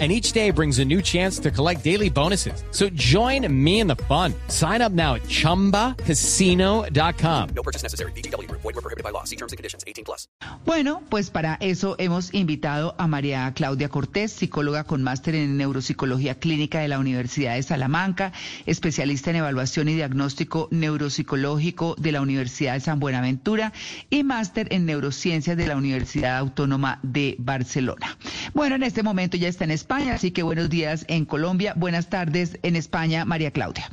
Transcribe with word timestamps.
and 0.00 0.10
each 0.10 0.32
day 0.32 0.50
brings 0.50 0.80
a 0.80 0.84
new 0.84 1.00
chance 1.00 1.38
to 1.38 1.52
collect 1.52 1.84
daily 1.84 2.10
bonuses. 2.10 2.64
So 2.72 2.88
join 2.90 3.46
me 3.48 3.78
in 3.78 3.86
the 3.86 3.94
fun. 3.94 4.34
Sign 4.48 4.82
up 4.82 4.90
now 4.90 5.14
at 5.14 5.22
ChumbaCasino.com. 5.28 7.48
No 7.54 7.62
purchase 7.62 7.84
necessary. 7.84 8.10
BGW. 8.12 8.50
Void 8.50 8.64
were 8.64 8.72
prohibited 8.72 9.04
by 9.04 9.10
law. 9.10 9.22
See 9.22 9.36
terms 9.36 9.52
and 9.52 9.56
conditions. 9.56 9.84
18 9.86 10.04
plus. 10.04 10.26
Bueno, 10.66 11.02
pues 11.08 11.30
para 11.30 11.56
eso 11.60 11.96
hemos 11.98 12.34
invitado 12.34 12.94
a 12.98 13.06
María 13.06 13.52
Claudia 13.54 13.88
Cortés, 13.88 14.32
psicóloga 14.32 14.84
con 14.84 15.02
máster 15.02 15.34
en 15.34 15.56
neuropsicología 15.56 16.38
clínica 16.38 16.80
de 16.80 16.88
la 16.88 16.98
Universidad 16.98 17.54
de 17.54 17.62
Salamanca, 17.62 18.32
especialista 18.66 19.30
en 19.30 19.36
evaluación 19.36 19.88
y 19.88 19.94
diagnóstico 19.94 20.68
neuropsicológico 20.70 21.94
de 21.98 22.12
la 22.12 22.20
Universidad 22.20 22.74
de 22.74 22.80
San 22.80 22.98
Buenaventura 22.98 23.72
y 24.10 24.24
máster 24.24 24.72
en 24.72 24.86
neurociencias 24.86 25.56
de 25.56 25.66
la 25.66 25.76
Universidad 25.76 26.38
Autónoma 26.38 26.98
de 27.02 27.36
Barcelona. 27.38 28.18
Bueno, 28.54 28.76
en 28.76 28.82
este 28.82 29.02
momento 29.02 29.36
ya 29.36 29.48
está 29.48 29.64
en 29.64 29.70
España, 29.84 30.14
así 30.14 30.30
que 30.30 30.42
buenos 30.42 30.70
días 30.70 31.04
en 31.08 31.26
Colombia, 31.26 31.74
buenas 31.76 32.08
tardes 32.08 32.58
en 32.62 32.74
España, 32.74 33.26
María 33.26 33.50
Claudia. 33.50 33.90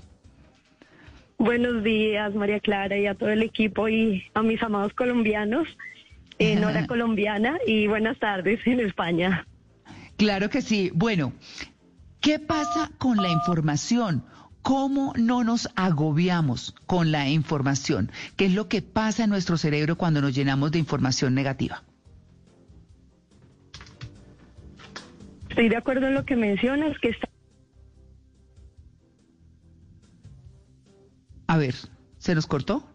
Buenos 1.38 1.84
días, 1.84 2.34
María 2.34 2.62
Clara, 2.62 2.98
y 2.98 3.08
a 3.08 3.16
todo 3.16 3.30
el 3.30 3.44
equipo 3.44 3.90
y 3.90 4.23
a 4.34 4.41
mis 4.41 4.63
amados 4.63 4.94
colombianos 4.94 5.68
en 6.40 6.63
hora 6.63 6.88
colombiana 6.88 7.58
y 7.68 7.88
buenas 7.88 8.18
tardes 8.20 8.66
en 8.66 8.80
España. 8.80 9.46
Claro 10.16 10.49
que 10.49 10.62
sí. 10.62 10.91
Bueno, 10.93 11.34
¿qué 12.21 12.40
pasa 12.40 12.90
con 12.98 13.18
la 13.18 13.27
información? 13.27 14.23
¿Cómo 14.62 15.12
no 15.18 15.44
nos 15.44 15.68
agobiamos 15.76 16.73
con 16.85 17.12
la 17.12 17.27
información? 17.27 18.13
¿Qué 18.38 18.46
es 18.46 18.54
lo 18.54 18.70
que 18.70 18.82
pasa 18.82 19.26
en 19.26 19.29
nuestro 19.29 19.57
cerebro 19.57 19.98
cuando 19.98 20.21
nos 20.21 20.34
llenamos 20.34 20.71
de 20.71 20.79
información 20.79 21.35
negativa? 21.35 21.84
Estoy 25.52 25.68
de 25.68 25.76
acuerdo 25.76 26.07
en 26.07 26.13
lo 26.13 26.26
que 26.26 26.38
mencionas, 26.38 26.98
que 26.99 27.10
está... 27.10 27.27
A 31.46 31.57
ver, 31.57 31.76
¿se 32.20 32.34
nos 32.34 32.48
cortó? 32.48 32.88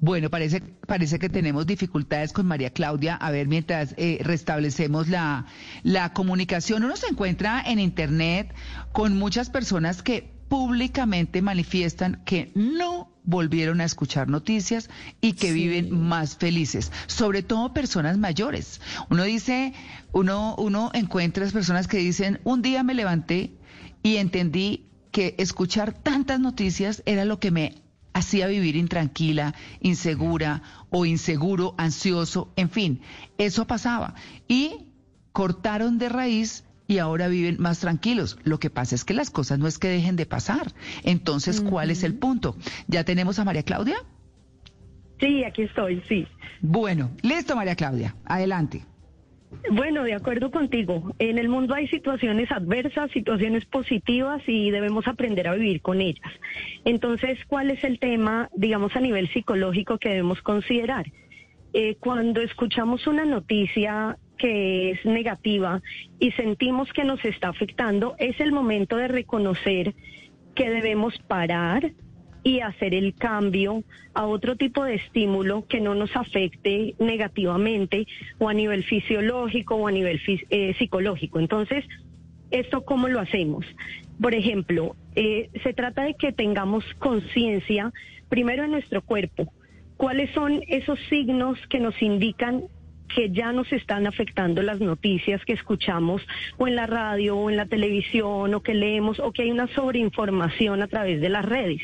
Bueno, 0.00 0.30
parece, 0.30 0.62
parece 0.84 1.20
que 1.20 1.28
tenemos 1.28 1.64
dificultades 1.68 2.32
con 2.32 2.46
María 2.46 2.70
Claudia. 2.70 3.14
A 3.14 3.30
ver, 3.30 3.46
mientras 3.46 3.94
eh, 3.98 4.18
restablecemos 4.22 5.06
la, 5.06 5.46
la 5.84 6.12
comunicación, 6.12 6.82
uno 6.82 6.96
se 6.96 7.06
encuentra 7.06 7.62
en 7.64 7.78
Internet 7.78 8.52
con 8.90 9.16
muchas 9.16 9.48
personas 9.48 10.02
que 10.02 10.35
públicamente 10.48 11.42
manifiestan 11.42 12.22
que 12.24 12.52
no 12.54 13.10
volvieron 13.24 13.80
a 13.80 13.84
escuchar 13.84 14.28
noticias 14.28 14.88
y 15.20 15.32
que 15.32 15.52
viven 15.52 15.90
más 15.90 16.36
felices, 16.36 16.92
sobre 17.06 17.42
todo 17.42 17.72
personas 17.72 18.18
mayores. 18.18 18.80
Uno 19.10 19.24
dice, 19.24 19.74
uno, 20.12 20.54
uno 20.56 20.90
encuentra 20.94 21.44
las 21.44 21.52
personas 21.52 21.88
que 21.88 21.98
dicen, 21.98 22.40
un 22.44 22.62
día 22.62 22.82
me 22.84 22.94
levanté 22.94 23.54
y 24.02 24.16
entendí 24.16 24.86
que 25.10 25.34
escuchar 25.38 25.92
tantas 25.92 26.38
noticias 26.38 27.02
era 27.06 27.24
lo 27.24 27.40
que 27.40 27.50
me 27.50 27.82
hacía 28.12 28.46
vivir 28.46 28.76
intranquila, 28.76 29.54
insegura 29.80 30.62
o 30.90 31.04
inseguro, 31.04 31.74
ansioso, 31.76 32.52
en 32.56 32.70
fin, 32.70 33.00
eso 33.36 33.66
pasaba. 33.66 34.14
Y 34.48 34.86
cortaron 35.32 35.98
de 35.98 36.08
raíz 36.08 36.64
y 36.86 36.98
ahora 36.98 37.28
viven 37.28 37.56
más 37.58 37.80
tranquilos. 37.80 38.38
Lo 38.44 38.58
que 38.58 38.70
pasa 38.70 38.94
es 38.94 39.04
que 39.04 39.14
las 39.14 39.30
cosas 39.30 39.58
no 39.58 39.66
es 39.66 39.78
que 39.78 39.88
dejen 39.88 40.16
de 40.16 40.26
pasar. 40.26 40.72
Entonces, 41.02 41.60
¿cuál 41.60 41.90
es 41.90 42.04
el 42.04 42.14
punto? 42.14 42.56
¿Ya 42.86 43.04
tenemos 43.04 43.38
a 43.38 43.44
María 43.44 43.62
Claudia? 43.62 43.96
Sí, 45.20 45.44
aquí 45.44 45.62
estoy, 45.62 46.02
sí. 46.08 46.26
Bueno, 46.60 47.10
listo, 47.22 47.56
María 47.56 47.74
Claudia. 47.74 48.14
Adelante. 48.24 48.84
Bueno, 49.70 50.04
de 50.04 50.14
acuerdo 50.14 50.50
contigo. 50.50 51.14
En 51.18 51.38
el 51.38 51.48
mundo 51.48 51.74
hay 51.74 51.88
situaciones 51.88 52.50
adversas, 52.50 53.10
situaciones 53.12 53.64
positivas 53.64 54.42
y 54.46 54.70
debemos 54.70 55.06
aprender 55.06 55.48
a 55.48 55.54
vivir 55.54 55.80
con 55.80 56.00
ellas. 56.00 56.30
Entonces, 56.84 57.38
¿cuál 57.46 57.70
es 57.70 57.82
el 57.84 57.98
tema, 57.98 58.50
digamos, 58.54 58.94
a 58.96 59.00
nivel 59.00 59.28
psicológico 59.32 59.98
que 59.98 60.10
debemos 60.10 60.42
considerar? 60.42 61.06
Eh, 61.72 61.96
cuando 62.00 62.40
escuchamos 62.40 63.06
una 63.06 63.24
noticia 63.24 64.18
que 64.36 64.90
es 64.90 65.04
negativa 65.04 65.82
y 66.18 66.32
sentimos 66.32 66.92
que 66.92 67.04
nos 67.04 67.24
está 67.24 67.48
afectando, 67.48 68.14
es 68.18 68.38
el 68.40 68.52
momento 68.52 68.96
de 68.96 69.08
reconocer 69.08 69.94
que 70.54 70.70
debemos 70.70 71.18
parar 71.26 71.92
y 72.46 72.60
hacer 72.60 72.94
el 72.94 73.14
cambio 73.14 73.82
a 74.14 74.24
otro 74.24 74.54
tipo 74.54 74.84
de 74.84 74.94
estímulo 74.94 75.66
que 75.66 75.80
no 75.80 75.96
nos 75.96 76.14
afecte 76.14 76.94
negativamente 77.00 78.06
o 78.38 78.48
a 78.48 78.54
nivel 78.54 78.84
fisiológico 78.84 79.74
o 79.74 79.88
a 79.88 79.90
nivel 79.90 80.20
eh, 80.50 80.72
psicológico. 80.78 81.40
Entonces, 81.40 81.84
¿esto 82.52 82.84
cómo 82.84 83.08
lo 83.08 83.18
hacemos? 83.18 83.66
Por 84.20 84.32
ejemplo, 84.34 84.94
eh, 85.16 85.50
se 85.64 85.72
trata 85.72 86.04
de 86.04 86.14
que 86.14 86.30
tengamos 86.32 86.84
conciencia 87.00 87.92
primero 88.28 88.62
en 88.62 88.70
nuestro 88.70 89.02
cuerpo. 89.02 89.52
¿Cuáles 89.96 90.30
son 90.30 90.60
esos 90.68 91.00
signos 91.08 91.58
que 91.68 91.80
nos 91.80 92.00
indican 92.00 92.62
que 93.14 93.30
ya 93.30 93.52
nos 93.52 93.72
están 93.72 94.06
afectando 94.06 94.62
las 94.62 94.80
noticias 94.80 95.44
que 95.44 95.52
escuchamos 95.52 96.22
o 96.56 96.66
en 96.66 96.76
la 96.76 96.86
radio 96.86 97.36
o 97.36 97.50
en 97.50 97.56
la 97.56 97.66
televisión 97.66 98.54
o 98.54 98.60
que 98.62 98.74
leemos 98.74 99.20
o 99.20 99.32
que 99.32 99.42
hay 99.42 99.50
una 99.50 99.68
sobreinformación 99.68 100.82
a 100.82 100.88
través 100.88 101.20
de 101.20 101.28
las 101.28 101.44
redes. 101.44 101.82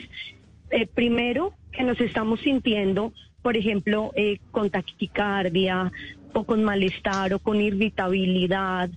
Eh, 0.71 0.87
primero, 0.87 1.55
que 1.71 1.83
nos 1.85 2.01
estamos 2.01 2.41
sintiendo, 2.41 3.13
por 3.43 3.57
ejemplo, 3.57 4.13
eh, 4.17 4.39
con 4.51 4.71
taquicardia 4.71 5.93
o 6.33 6.45
con 6.45 6.65
malestar 6.65 7.35
o 7.35 7.39
con 7.39 7.61
irritabilidad. 7.61 8.91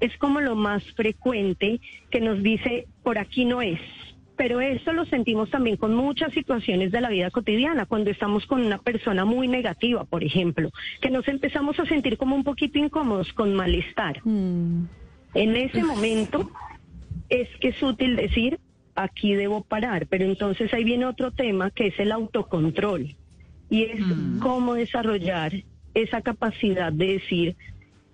Es 0.00 0.16
como 0.18 0.40
lo 0.40 0.56
más 0.56 0.82
frecuente 0.92 1.80
que 2.10 2.20
nos 2.20 2.42
dice, 2.42 2.86
por 3.02 3.18
aquí 3.18 3.44
no 3.44 3.62
es 3.62 3.80
pero 4.40 4.62
eso 4.62 4.94
lo 4.94 5.04
sentimos 5.04 5.50
también 5.50 5.76
con 5.76 5.94
muchas 5.94 6.32
situaciones 6.32 6.90
de 6.92 7.02
la 7.02 7.10
vida 7.10 7.30
cotidiana, 7.30 7.84
cuando 7.84 8.10
estamos 8.10 8.46
con 8.46 8.64
una 8.64 8.78
persona 8.78 9.26
muy 9.26 9.48
negativa, 9.48 10.04
por 10.04 10.24
ejemplo, 10.24 10.70
que 11.02 11.10
nos 11.10 11.28
empezamos 11.28 11.78
a 11.78 11.84
sentir 11.84 12.16
como 12.16 12.36
un 12.36 12.42
poquito 12.42 12.78
incómodos, 12.78 13.34
con 13.34 13.52
malestar. 13.52 14.22
Mm. 14.24 14.86
En 15.34 15.56
ese 15.56 15.82
momento 15.84 16.50
es 17.28 17.50
que 17.60 17.68
es 17.68 17.82
útil 17.82 18.16
decir, 18.16 18.58
aquí 18.94 19.34
debo 19.34 19.62
parar, 19.62 20.06
pero 20.06 20.24
entonces 20.24 20.72
ahí 20.72 20.84
viene 20.84 21.04
otro 21.04 21.32
tema 21.32 21.70
que 21.70 21.88
es 21.88 22.00
el 22.00 22.10
autocontrol 22.10 23.14
y 23.68 23.82
es 23.82 24.00
mm. 24.00 24.38
cómo 24.38 24.72
desarrollar 24.72 25.52
esa 25.92 26.22
capacidad 26.22 26.90
de 26.94 27.12
decir, 27.12 27.56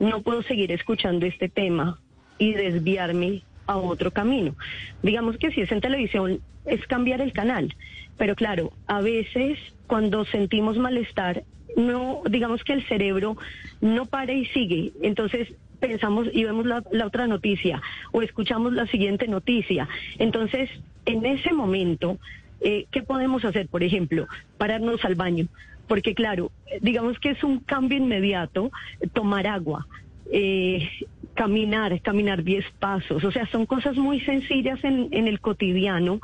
no 0.00 0.22
puedo 0.22 0.42
seguir 0.42 0.72
escuchando 0.72 1.24
este 1.24 1.48
tema 1.48 2.00
y 2.36 2.54
desviarme 2.54 3.44
a 3.66 3.76
otro 3.76 4.10
camino. 4.10 4.54
Digamos 5.02 5.36
que 5.38 5.50
si 5.50 5.60
es 5.60 5.72
en 5.72 5.80
televisión, 5.80 6.40
es 6.64 6.86
cambiar 6.86 7.20
el 7.20 7.32
canal. 7.32 7.74
Pero 8.16 8.34
claro, 8.34 8.72
a 8.86 9.00
veces 9.00 9.58
cuando 9.86 10.24
sentimos 10.24 10.78
malestar, 10.78 11.44
no, 11.76 12.22
digamos 12.28 12.64
que 12.64 12.72
el 12.72 12.86
cerebro 12.86 13.36
no 13.80 14.06
para 14.06 14.32
y 14.32 14.46
sigue. 14.46 14.92
Entonces 15.02 15.48
pensamos 15.80 16.28
y 16.32 16.44
vemos 16.44 16.66
la, 16.66 16.82
otra 17.04 17.26
noticia 17.26 17.82
o 18.12 18.22
escuchamos 18.22 18.72
la 18.72 18.86
siguiente 18.86 19.28
noticia. 19.28 19.88
Entonces, 20.18 20.70
en 21.04 21.24
ese 21.26 21.52
momento, 21.52 22.18
eh, 22.60 22.86
¿qué 22.90 23.02
podemos 23.02 23.44
hacer? 23.44 23.68
Por 23.68 23.82
ejemplo, 23.82 24.26
pararnos 24.58 25.04
al 25.04 25.14
baño. 25.14 25.46
Porque 25.86 26.14
claro, 26.14 26.50
digamos 26.80 27.18
que 27.20 27.30
es 27.30 27.44
un 27.44 27.60
cambio 27.60 27.98
inmediato, 27.98 28.72
tomar 29.12 29.46
agua, 29.46 29.86
eh, 30.32 30.88
caminar, 31.36 32.00
caminar 32.02 32.42
10 32.42 32.64
pasos. 32.80 33.22
O 33.22 33.30
sea, 33.30 33.46
son 33.46 33.66
cosas 33.66 33.96
muy 33.96 34.20
sencillas 34.20 34.82
en, 34.82 35.08
en 35.12 35.28
el 35.28 35.40
cotidiano 35.40 36.20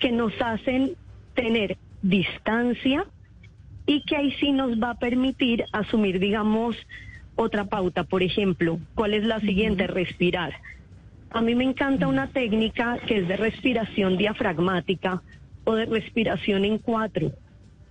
que 0.00 0.10
nos 0.10 0.32
hacen 0.40 0.92
tener 1.34 1.76
distancia 2.02 3.04
y 3.86 4.02
que 4.02 4.16
ahí 4.16 4.32
sí 4.40 4.52
nos 4.52 4.80
va 4.82 4.90
a 4.90 4.98
permitir 4.98 5.64
asumir, 5.72 6.18
digamos, 6.18 6.76
otra 7.36 7.64
pauta. 7.64 8.04
Por 8.04 8.22
ejemplo, 8.22 8.78
¿cuál 8.94 9.14
es 9.14 9.24
la 9.24 9.40
siguiente? 9.40 9.86
Respirar. 9.86 10.54
A 11.30 11.40
mí 11.40 11.54
me 11.54 11.64
encanta 11.64 12.08
una 12.08 12.28
técnica 12.28 12.98
que 13.06 13.18
es 13.18 13.28
de 13.28 13.36
respiración 13.36 14.16
diafragmática 14.16 15.22
o 15.64 15.74
de 15.74 15.86
respiración 15.86 16.64
en 16.64 16.78
cuatro. 16.78 17.32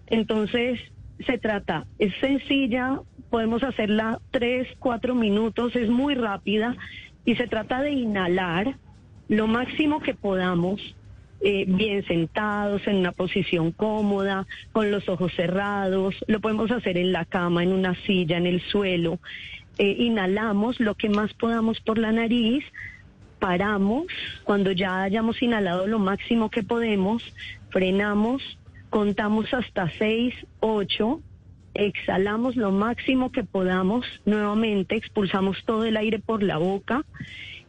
Entonces, 0.07 0.80
se 1.25 1.38
trata, 1.38 1.86
es 2.00 2.13
sencilla, 2.19 3.00
podemos 3.29 3.63
hacerla 3.63 4.19
tres, 4.31 4.68
cuatro 4.79 5.15
minutos, 5.15 5.75
es 5.75 5.89
muy 5.89 6.15
rápida 6.15 6.75
y 7.25 7.35
se 7.35 7.47
trata 7.47 7.81
de 7.81 7.91
inhalar 7.91 8.77
lo 9.27 9.47
máximo 9.47 10.00
que 10.00 10.13
podamos 10.13 10.81
eh, 11.39 11.65
bien 11.68 12.03
sentados, 12.06 12.88
en 12.88 12.95
una 12.95 13.12
posición 13.12 13.71
cómoda, 13.71 14.47
con 14.71 14.89
los 14.89 15.07
ojos 15.07 15.33
cerrados. 15.35 16.15
Lo 16.27 16.39
podemos 16.39 16.71
hacer 16.71 16.97
en 16.97 17.12
la 17.12 17.25
cama, 17.25 17.62
en 17.62 17.74
una 17.74 17.94
silla, 18.06 18.38
en 18.38 18.47
el 18.47 18.62
suelo. 18.62 19.19
Eh, 19.77 19.95
inhalamos 20.00 20.80
lo 20.80 20.95
que 20.95 21.09
más 21.09 21.33
podamos 21.35 21.80
por 21.81 22.00
la 22.00 22.12
nariz, 22.12 22.63
paramos, 23.38 24.07
cuando 24.44 24.71
ya 24.71 25.03
hayamos 25.03 25.39
inhalado 25.44 25.85
lo 25.85 26.00
máximo 26.00 26.50
que 26.50 26.63
podemos, 26.63 27.21
frenamos, 27.69 28.41
contamos 28.89 29.53
hasta 29.53 29.91
6, 30.00 30.33
8, 30.62 31.21
exhalamos 31.77 32.56
lo 32.56 32.71
máximo 32.71 33.31
que 33.31 33.44
podamos, 33.44 34.06
nuevamente 34.25 34.95
expulsamos 34.95 35.63
todo 35.65 35.85
el 35.85 35.97
aire 35.97 36.19
por 36.19 36.44
la 36.44 36.57
boca 36.57 37.06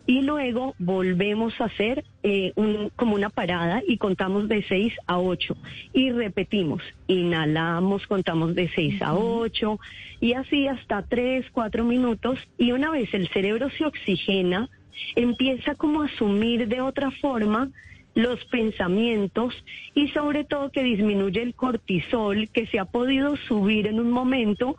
y 0.09 0.23
luego 0.23 0.75
volvemos 0.79 1.61
a 1.61 1.67
hacer 1.67 2.03
eh, 2.23 2.53
un, 2.57 2.91
como 2.97 3.15
una 3.15 3.29
parada 3.29 3.83
y 3.87 3.99
contamos 3.99 4.49
de 4.49 4.65
6 4.67 4.95
a 5.07 5.19
8 5.19 5.55
y 5.93 6.13
repetimos, 6.13 6.83
inhalamos, 7.09 8.07
contamos 8.07 8.55
de 8.55 8.71
6 8.75 9.03
a 9.03 9.15
8 9.15 9.79
y 10.21 10.33
así 10.33 10.67
hasta 10.67 11.03
3, 11.03 11.45
4 11.53 11.85
minutos. 11.85 12.39
Y 12.57 12.73
una 12.73 12.91
vez 12.91 13.13
el 13.13 13.29
cerebro 13.29 13.69
se 13.69 13.85
oxigena, 13.85 14.71
empieza 15.15 15.75
como 15.75 16.01
a 16.01 16.07
asumir 16.07 16.69
de 16.69 16.81
otra 16.81 17.11
forma 17.11 17.71
los 18.19 18.45
pensamientos 18.47 19.55
y 19.95 20.09
sobre 20.09 20.43
todo 20.43 20.73
que 20.73 20.83
disminuye 20.83 21.41
el 21.41 21.55
cortisol 21.55 22.49
que 22.49 22.67
se 22.67 22.81
ha 22.81 22.85
podido 22.85 23.37
subir 23.37 23.87
en 23.87 24.01
un 24.01 24.11
momento 24.11 24.77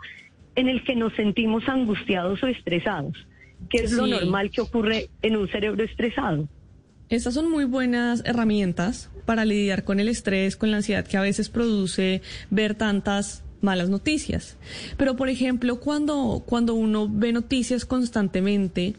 en 0.56 0.68
el 0.68 0.84
que 0.84 0.94
nos 0.94 1.14
sentimos 1.14 1.64
angustiados 1.70 2.44
o 2.44 2.48
estresados, 2.48 3.14
que 3.70 3.78
es 3.78 3.94
lo 3.94 4.08
normal 4.08 4.52
que 4.52 4.60
ocurre 4.60 5.10
en 5.22 5.38
un 5.38 5.48
cerebro 5.48 5.86
estresado. 5.86 6.50
Estas 7.08 7.34
son 7.34 7.50
muy 7.50 7.64
buenas 7.64 8.22
herramientas 8.26 9.10
para 9.26 9.46
lidiar 9.46 9.86
con 9.86 10.02
el 10.02 10.10
estrés, 10.10 10.58
con 10.58 10.70
la 10.70 10.78
ansiedad 10.78 11.08
que 11.08 11.16
a 11.16 11.22
veces 11.22 11.48
produce 11.48 12.22
ver 12.50 12.76
tantas 12.76 13.46
malas 13.62 13.90
noticias. 13.90 14.58
Pero, 14.98 15.16
por 15.16 15.30
ejemplo, 15.30 15.80
cuando, 15.80 16.44
cuando 16.46 16.74
uno 16.74 17.08
ve 17.10 17.32
noticias 17.32 17.86
constantemente 17.86 18.96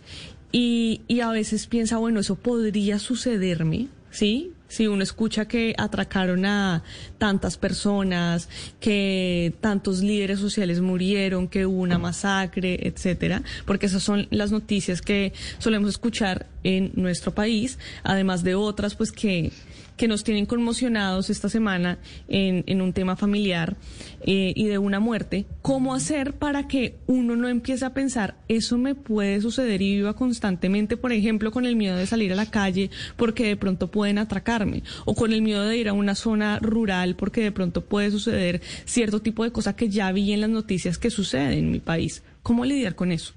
y, 0.50 1.02
y 1.08 1.20
a 1.20 1.28
veces 1.28 1.66
piensa, 1.66 1.98
bueno, 1.98 2.20
eso 2.20 2.36
podría 2.36 2.98
sucederme, 2.98 3.88
¿sí? 4.10 4.52
Si 4.68 4.86
uno 4.86 5.02
escucha 5.02 5.46
que 5.48 5.74
atracaron 5.76 6.44
a 6.46 6.84
tantas 7.18 7.56
personas, 7.56 8.48
que 8.78 9.52
tantos 9.60 10.00
líderes 10.00 10.38
sociales 10.38 10.80
murieron, 10.80 11.48
que 11.48 11.66
hubo 11.66 11.80
una 11.80 11.98
masacre, 11.98 12.78
etcétera, 12.86 13.42
porque 13.66 13.86
esas 13.86 14.02
son 14.02 14.28
las 14.30 14.52
noticias 14.52 15.02
que 15.02 15.32
solemos 15.58 15.90
escuchar 15.90 16.46
en 16.62 16.92
nuestro 16.94 17.34
país, 17.34 17.78
además 18.04 18.44
de 18.44 18.54
otras, 18.54 18.94
pues 18.94 19.10
que, 19.10 19.50
que 20.00 20.08
nos 20.08 20.24
tienen 20.24 20.46
conmocionados 20.46 21.28
esta 21.28 21.50
semana 21.50 21.98
en, 22.26 22.64
en 22.66 22.80
un 22.80 22.94
tema 22.94 23.16
familiar 23.16 23.76
eh, 24.22 24.54
y 24.56 24.64
de 24.64 24.78
una 24.78 24.98
muerte. 24.98 25.44
¿Cómo 25.60 25.92
hacer 25.94 26.32
para 26.32 26.66
que 26.66 26.94
uno 27.06 27.36
no 27.36 27.48
empiece 27.48 27.84
a 27.84 27.92
pensar, 27.92 28.36
eso 28.48 28.78
me 28.78 28.94
puede 28.94 29.42
suceder 29.42 29.82
y 29.82 29.96
viva 29.96 30.16
constantemente, 30.16 30.96
por 30.96 31.12
ejemplo, 31.12 31.50
con 31.50 31.66
el 31.66 31.76
miedo 31.76 31.98
de 31.98 32.06
salir 32.06 32.32
a 32.32 32.34
la 32.34 32.50
calle 32.50 32.88
porque 33.18 33.44
de 33.44 33.56
pronto 33.56 33.90
pueden 33.90 34.16
atracarme, 34.16 34.84
o 35.04 35.14
con 35.14 35.34
el 35.34 35.42
miedo 35.42 35.68
de 35.68 35.76
ir 35.76 35.90
a 35.90 35.92
una 35.92 36.14
zona 36.14 36.58
rural 36.60 37.14
porque 37.14 37.42
de 37.42 37.52
pronto 37.52 37.84
puede 37.84 38.10
suceder 38.10 38.62
cierto 38.86 39.20
tipo 39.20 39.44
de 39.44 39.52
cosa 39.52 39.76
que 39.76 39.90
ya 39.90 40.10
vi 40.12 40.32
en 40.32 40.40
las 40.40 40.48
noticias 40.48 40.96
que 40.96 41.10
sucede 41.10 41.58
en 41.58 41.70
mi 41.70 41.80
país? 41.80 42.24
¿Cómo 42.42 42.64
lidiar 42.64 42.94
con 42.94 43.12
eso? 43.12 43.34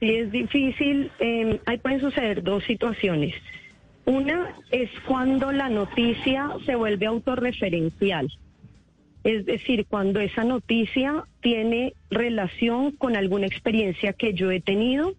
Sí, 0.00 0.10
es 0.10 0.32
difícil. 0.32 1.12
eh, 1.20 1.60
ahí 1.66 1.78
pueden 1.78 2.00
suceder 2.00 2.42
dos 2.42 2.64
situaciones. 2.64 3.32
Una 4.06 4.54
es 4.70 4.90
cuando 5.06 5.52
la 5.52 5.68
noticia 5.68 6.50
se 6.66 6.74
vuelve 6.74 7.06
autorreferencial. 7.06 8.30
Es 9.22 9.46
decir, 9.46 9.86
cuando 9.86 10.20
esa 10.20 10.44
noticia 10.44 11.24
tiene 11.40 11.94
relación 12.10 12.92
con 12.92 13.16
alguna 13.16 13.46
experiencia 13.46 14.12
que 14.12 14.34
yo 14.34 14.50
he 14.50 14.60
tenido 14.60 15.14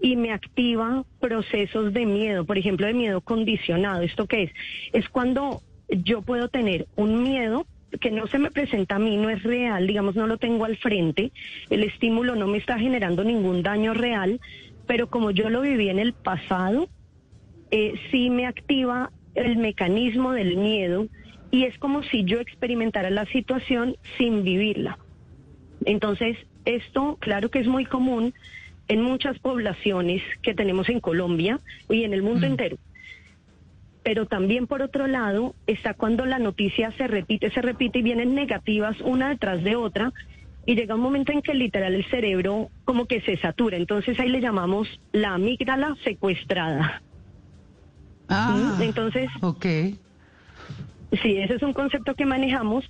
y 0.00 0.16
me 0.16 0.32
activa 0.32 1.04
procesos 1.18 1.94
de 1.94 2.04
miedo, 2.04 2.44
por 2.44 2.58
ejemplo, 2.58 2.86
de 2.86 2.92
miedo 2.92 3.22
condicionado. 3.22 4.02
¿Esto 4.02 4.26
qué 4.26 4.44
es? 4.44 4.52
Es 4.92 5.08
cuando 5.08 5.62
yo 5.88 6.20
puedo 6.20 6.48
tener 6.48 6.86
un 6.96 7.22
miedo 7.22 7.66
que 8.00 8.10
no 8.10 8.26
se 8.26 8.38
me 8.38 8.50
presenta 8.50 8.96
a 8.96 8.98
mí, 8.98 9.16
no 9.16 9.30
es 9.30 9.42
real, 9.42 9.86
digamos, 9.86 10.14
no 10.14 10.26
lo 10.26 10.36
tengo 10.36 10.66
al 10.66 10.76
frente, 10.76 11.32
el 11.70 11.82
estímulo 11.82 12.36
no 12.36 12.46
me 12.46 12.58
está 12.58 12.78
generando 12.78 13.24
ningún 13.24 13.62
daño 13.62 13.94
real, 13.94 14.40
pero 14.86 15.08
como 15.08 15.30
yo 15.30 15.48
lo 15.48 15.62
viví 15.62 15.88
en 15.88 15.98
el 15.98 16.12
pasado, 16.12 16.90
eh, 17.70 17.94
sí 18.10 18.30
me 18.30 18.46
activa 18.46 19.10
el 19.34 19.56
mecanismo 19.56 20.32
del 20.32 20.56
miedo 20.56 21.06
y 21.50 21.64
es 21.64 21.78
como 21.78 22.02
si 22.02 22.24
yo 22.24 22.40
experimentara 22.40 23.10
la 23.10 23.26
situación 23.26 23.96
sin 24.16 24.42
vivirla. 24.42 24.98
Entonces, 25.84 26.36
esto, 26.64 27.16
claro 27.20 27.50
que 27.50 27.60
es 27.60 27.66
muy 27.66 27.84
común 27.84 28.34
en 28.88 29.02
muchas 29.02 29.38
poblaciones 29.38 30.22
que 30.42 30.54
tenemos 30.54 30.88
en 30.88 31.00
Colombia 31.00 31.60
y 31.88 32.04
en 32.04 32.14
el 32.14 32.22
mundo 32.22 32.46
entero. 32.46 32.76
Pero 34.02 34.26
también, 34.26 34.66
por 34.66 34.82
otro 34.82 35.06
lado, 35.06 35.54
está 35.66 35.94
cuando 35.94 36.24
la 36.24 36.38
noticia 36.38 36.92
se 36.92 37.06
repite, 37.06 37.50
se 37.50 37.60
repite 37.60 37.98
y 37.98 38.02
vienen 38.02 38.34
negativas 38.34 39.00
una 39.02 39.28
detrás 39.28 39.62
de 39.62 39.76
otra 39.76 40.12
y 40.64 40.74
llega 40.74 40.94
un 40.94 41.00
momento 41.00 41.32
en 41.32 41.42
que 41.42 41.54
literal 41.54 41.94
el 41.94 42.04
cerebro 42.06 42.70
como 42.84 43.06
que 43.06 43.20
se 43.20 43.36
satura. 43.36 43.76
Entonces 43.76 44.18
ahí 44.20 44.28
le 44.28 44.40
llamamos 44.40 44.88
la 45.12 45.34
amígdala 45.34 45.96
secuestrada. 46.04 47.02
Ah, 48.28 48.78
Entonces, 48.80 49.28
ok. 49.42 49.66
Sí, 51.22 51.38
ese 51.38 51.54
es 51.54 51.62
un 51.62 51.72
concepto 51.72 52.14
que 52.14 52.26
manejamos. 52.26 52.84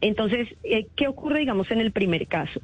Entonces, 0.00 0.48
eh, 0.62 0.86
¿qué 0.96 1.08
ocurre, 1.08 1.40
digamos, 1.40 1.70
en 1.70 1.80
el 1.80 1.92
primer 1.92 2.26
caso? 2.26 2.60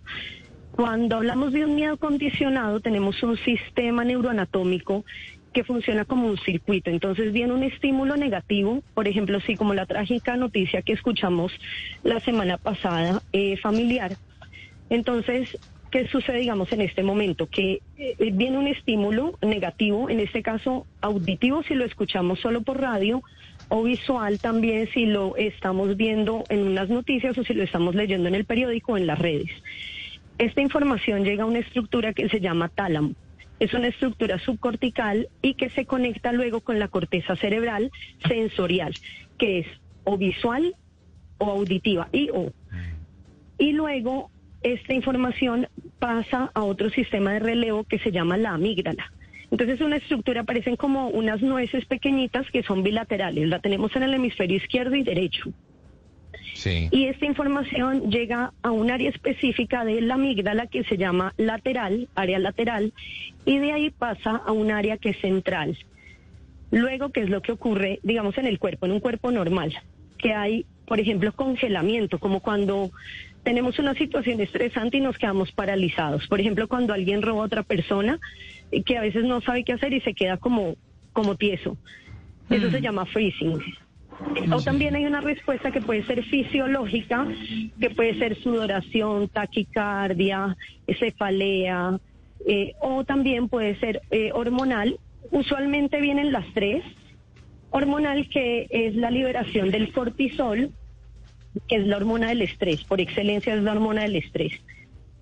Cuando 0.70 1.16
hablamos 1.16 1.52
de 1.52 1.64
un 1.64 1.74
miedo 1.74 1.96
condicionado, 1.96 2.80
tenemos 2.80 3.22
un 3.22 3.38
sistema 3.38 4.04
neuroanatómico 4.04 5.04
que 5.52 5.64
funciona 5.64 6.04
como 6.04 6.28
un 6.28 6.36
circuito. 6.36 6.90
Entonces 6.90 7.32
viene 7.32 7.54
un 7.54 7.62
estímulo 7.62 8.16
negativo, 8.18 8.82
por 8.92 9.08
ejemplo, 9.08 9.40
sí, 9.40 9.56
como 9.56 9.72
la 9.72 9.86
trágica 9.86 10.36
noticia 10.36 10.82
que 10.82 10.92
escuchamos 10.92 11.50
la 12.02 12.20
semana 12.20 12.58
pasada, 12.58 13.22
eh, 13.32 13.56
familiar. 13.56 14.18
Entonces, 14.90 15.48
¿qué 15.90 16.06
sucede, 16.08 16.38
digamos, 16.38 16.72
en 16.72 16.80
este 16.80 17.02
momento? 17.02 17.48
Que 17.48 17.80
eh, 17.96 18.30
viene 18.32 18.58
un 18.58 18.66
estímulo 18.66 19.38
negativo, 19.42 20.10
en 20.10 20.20
este 20.20 20.42
caso 20.42 20.86
auditivo 21.00 21.62
si 21.62 21.74
lo 21.74 21.84
escuchamos 21.84 22.40
solo 22.40 22.62
por 22.62 22.80
radio, 22.80 23.22
o 23.68 23.82
visual 23.82 24.38
también 24.38 24.88
si 24.92 25.06
lo 25.06 25.36
estamos 25.36 25.96
viendo 25.96 26.44
en 26.48 26.66
unas 26.66 26.88
noticias 26.88 27.36
o 27.36 27.44
si 27.44 27.54
lo 27.54 27.62
estamos 27.64 27.94
leyendo 27.94 28.28
en 28.28 28.34
el 28.34 28.44
periódico 28.44 28.92
o 28.92 28.96
en 28.96 29.06
las 29.06 29.18
redes. 29.18 29.50
Esta 30.38 30.60
información 30.60 31.24
llega 31.24 31.44
a 31.44 31.46
una 31.46 31.60
estructura 31.60 32.12
que 32.12 32.28
se 32.28 32.40
llama 32.40 32.68
tálamo. 32.68 33.14
Es 33.58 33.72
una 33.72 33.88
estructura 33.88 34.38
subcortical 34.38 35.28
y 35.40 35.54
que 35.54 35.70
se 35.70 35.86
conecta 35.86 36.32
luego 36.32 36.60
con 36.60 36.78
la 36.78 36.88
corteza 36.88 37.36
cerebral 37.36 37.90
sensorial, 38.28 38.94
que 39.38 39.60
es 39.60 39.66
o 40.04 40.18
visual 40.18 40.74
o 41.38 41.50
auditiva, 41.50 42.08
y 42.12 42.28
o. 42.30 42.52
Y 43.58 43.72
luego 43.72 44.30
esta 44.62 44.94
información 44.94 45.68
pasa 45.98 46.50
a 46.54 46.62
otro 46.62 46.90
sistema 46.90 47.32
de 47.32 47.38
relevo 47.40 47.84
que 47.84 47.98
se 47.98 48.12
llama 48.12 48.36
la 48.36 48.52
amígdala. 48.52 49.12
Entonces 49.50 49.80
una 49.80 49.96
estructura 49.96 50.44
parecen 50.44 50.76
como 50.76 51.08
unas 51.08 51.40
nueces 51.40 51.84
pequeñitas 51.86 52.50
que 52.50 52.62
son 52.62 52.82
bilaterales. 52.82 53.48
La 53.48 53.60
tenemos 53.60 53.94
en 53.96 54.02
el 54.02 54.14
hemisferio 54.14 54.56
izquierdo 54.56 54.96
y 54.96 55.02
derecho. 55.02 55.52
Sí. 56.54 56.88
Y 56.90 57.06
esta 57.06 57.26
información 57.26 58.10
llega 58.10 58.52
a 58.62 58.70
un 58.70 58.90
área 58.90 59.10
específica 59.10 59.84
de 59.84 60.00
la 60.00 60.14
amígdala 60.14 60.66
que 60.66 60.84
se 60.84 60.96
llama 60.96 61.34
lateral, 61.36 62.08
área 62.14 62.38
lateral, 62.38 62.92
y 63.44 63.58
de 63.58 63.72
ahí 63.72 63.90
pasa 63.90 64.42
a 64.44 64.52
un 64.52 64.70
área 64.70 64.96
que 64.96 65.10
es 65.10 65.20
central. 65.20 65.76
Luego, 66.70 67.10
¿qué 67.10 67.20
es 67.20 67.30
lo 67.30 67.42
que 67.42 67.52
ocurre, 67.52 68.00
digamos, 68.02 68.38
en 68.38 68.46
el 68.46 68.58
cuerpo, 68.58 68.86
en 68.86 68.92
un 68.92 69.00
cuerpo 69.00 69.30
normal? 69.30 69.74
Que 70.18 70.32
hay, 70.32 70.66
por 70.86 70.98
ejemplo, 70.98 71.32
congelamiento, 71.32 72.18
como 72.18 72.40
cuando 72.40 72.90
tenemos 73.46 73.78
una 73.78 73.94
situación 73.94 74.40
estresante 74.40 74.96
y 74.96 75.00
nos 75.00 75.18
quedamos 75.18 75.52
paralizados. 75.52 76.26
Por 76.26 76.40
ejemplo, 76.40 76.66
cuando 76.66 76.92
alguien 76.92 77.22
roba 77.22 77.42
a 77.42 77.46
otra 77.46 77.62
persona, 77.62 78.18
eh, 78.72 78.82
que 78.82 78.98
a 78.98 79.02
veces 79.02 79.22
no 79.22 79.40
sabe 79.40 79.62
qué 79.62 79.72
hacer 79.72 79.92
y 79.92 80.00
se 80.00 80.14
queda 80.14 80.36
como, 80.36 80.74
como 81.12 81.36
tieso. 81.36 81.76
Eso 82.50 82.72
se 82.72 82.80
llama 82.80 83.06
freezing. 83.06 83.62
O 84.52 84.60
también 84.62 84.96
hay 84.96 85.06
una 85.06 85.20
respuesta 85.20 85.70
que 85.70 85.80
puede 85.80 86.04
ser 86.06 86.24
fisiológica, 86.24 87.28
que 87.78 87.90
puede 87.90 88.18
ser 88.18 88.34
sudoración, 88.42 89.28
taquicardia, 89.28 90.56
cefalea, 90.98 92.00
eh, 92.48 92.72
o 92.80 93.04
también 93.04 93.48
puede 93.48 93.78
ser 93.78 94.02
eh, 94.10 94.32
hormonal. 94.34 94.98
Usualmente 95.30 96.00
vienen 96.00 96.32
las 96.32 96.46
tres. 96.52 96.82
Hormonal, 97.70 98.28
que 98.28 98.66
es 98.70 98.96
la 98.96 99.12
liberación 99.12 99.70
del 99.70 99.92
cortisol, 99.92 100.72
que 101.68 101.76
es 101.76 101.86
la 101.86 101.96
hormona 101.96 102.28
del 102.28 102.42
estrés, 102.42 102.84
por 102.84 103.00
excelencia 103.00 103.54
es 103.54 103.62
la 103.62 103.72
hormona 103.72 104.02
del 104.02 104.16
estrés. 104.16 104.52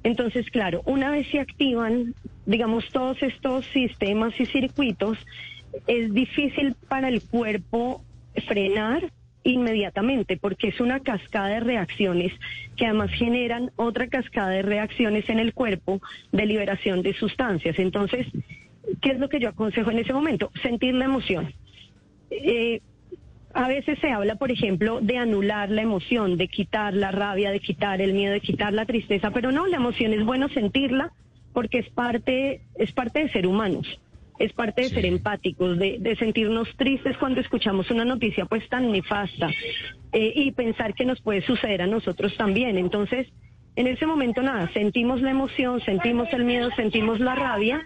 Entonces, 0.02 0.50
claro, 0.50 0.82
una 0.84 1.10
vez 1.10 1.26
se 1.28 1.40
activan, 1.40 2.14
digamos, 2.46 2.88
todos 2.92 3.22
estos 3.22 3.64
sistemas 3.66 4.38
y 4.38 4.46
circuitos, 4.46 5.18
es 5.86 6.12
difícil 6.12 6.74
para 6.88 7.08
el 7.08 7.22
cuerpo 7.22 8.04
frenar 8.46 9.10
inmediatamente 9.44 10.36
porque 10.36 10.68
es 10.68 10.80
una 10.80 11.00
cascada 11.00 11.48
de 11.48 11.60
reacciones 11.60 12.32
que 12.76 12.86
además 12.86 13.10
generan 13.12 13.70
otra 13.76 14.08
cascada 14.08 14.50
de 14.50 14.62
reacciones 14.62 15.28
en 15.28 15.38
el 15.38 15.52
cuerpo 15.52 16.00
de 16.32 16.46
liberación 16.46 17.02
de 17.02 17.14
sustancias. 17.14 17.78
Entonces, 17.78 18.26
¿qué 19.00 19.10
es 19.10 19.18
lo 19.18 19.28
que 19.28 19.40
yo 19.40 19.50
aconsejo 19.50 19.90
en 19.90 19.98
ese 19.98 20.12
momento? 20.12 20.50
Sentir 20.62 20.94
la 20.94 21.04
emoción. 21.04 21.52
Eh, 22.30 22.80
a 23.54 23.68
veces 23.68 23.98
se 24.00 24.10
habla, 24.10 24.36
por 24.36 24.50
ejemplo, 24.50 25.00
de 25.00 25.16
anular 25.18 25.70
la 25.70 25.82
emoción, 25.82 26.36
de 26.36 26.48
quitar 26.48 26.94
la 26.94 27.10
rabia, 27.10 27.50
de 27.50 27.60
quitar 27.60 28.00
el 28.00 28.12
miedo, 28.12 28.32
de 28.32 28.40
quitar 28.40 28.72
la 28.72 28.84
tristeza, 28.84 29.30
pero 29.30 29.52
no, 29.52 29.66
la 29.66 29.76
emoción 29.76 30.12
es 30.12 30.24
bueno 30.24 30.48
sentirla 30.48 31.12
porque 31.52 31.78
es 31.78 31.88
parte, 31.90 32.62
es 32.76 32.92
parte 32.92 33.20
de 33.20 33.30
ser 33.30 33.46
humanos 33.46 33.86
es 34.38 34.52
parte 34.52 34.82
de 34.82 34.88
ser 34.88 35.06
empáticos, 35.06 35.78
de, 35.78 36.16
sentirnos 36.18 36.68
tristes 36.76 37.16
cuando 37.18 37.40
escuchamos 37.40 37.90
una 37.90 38.04
noticia 38.04 38.46
pues 38.46 38.68
tan 38.68 38.90
nefasta 38.90 39.48
eh, 40.12 40.32
y 40.34 40.52
pensar 40.52 40.94
que 40.94 41.04
nos 41.04 41.20
puede 41.20 41.42
suceder 41.42 41.82
a 41.82 41.86
nosotros 41.86 42.36
también. 42.36 42.76
Entonces, 42.76 43.28
en 43.76 43.86
ese 43.86 44.06
momento 44.06 44.42
nada, 44.42 44.70
sentimos 44.72 45.20
la 45.20 45.30
emoción, 45.30 45.80
sentimos 45.82 46.28
el 46.32 46.44
miedo, 46.44 46.70
sentimos 46.74 47.20
la 47.20 47.34
rabia, 47.34 47.82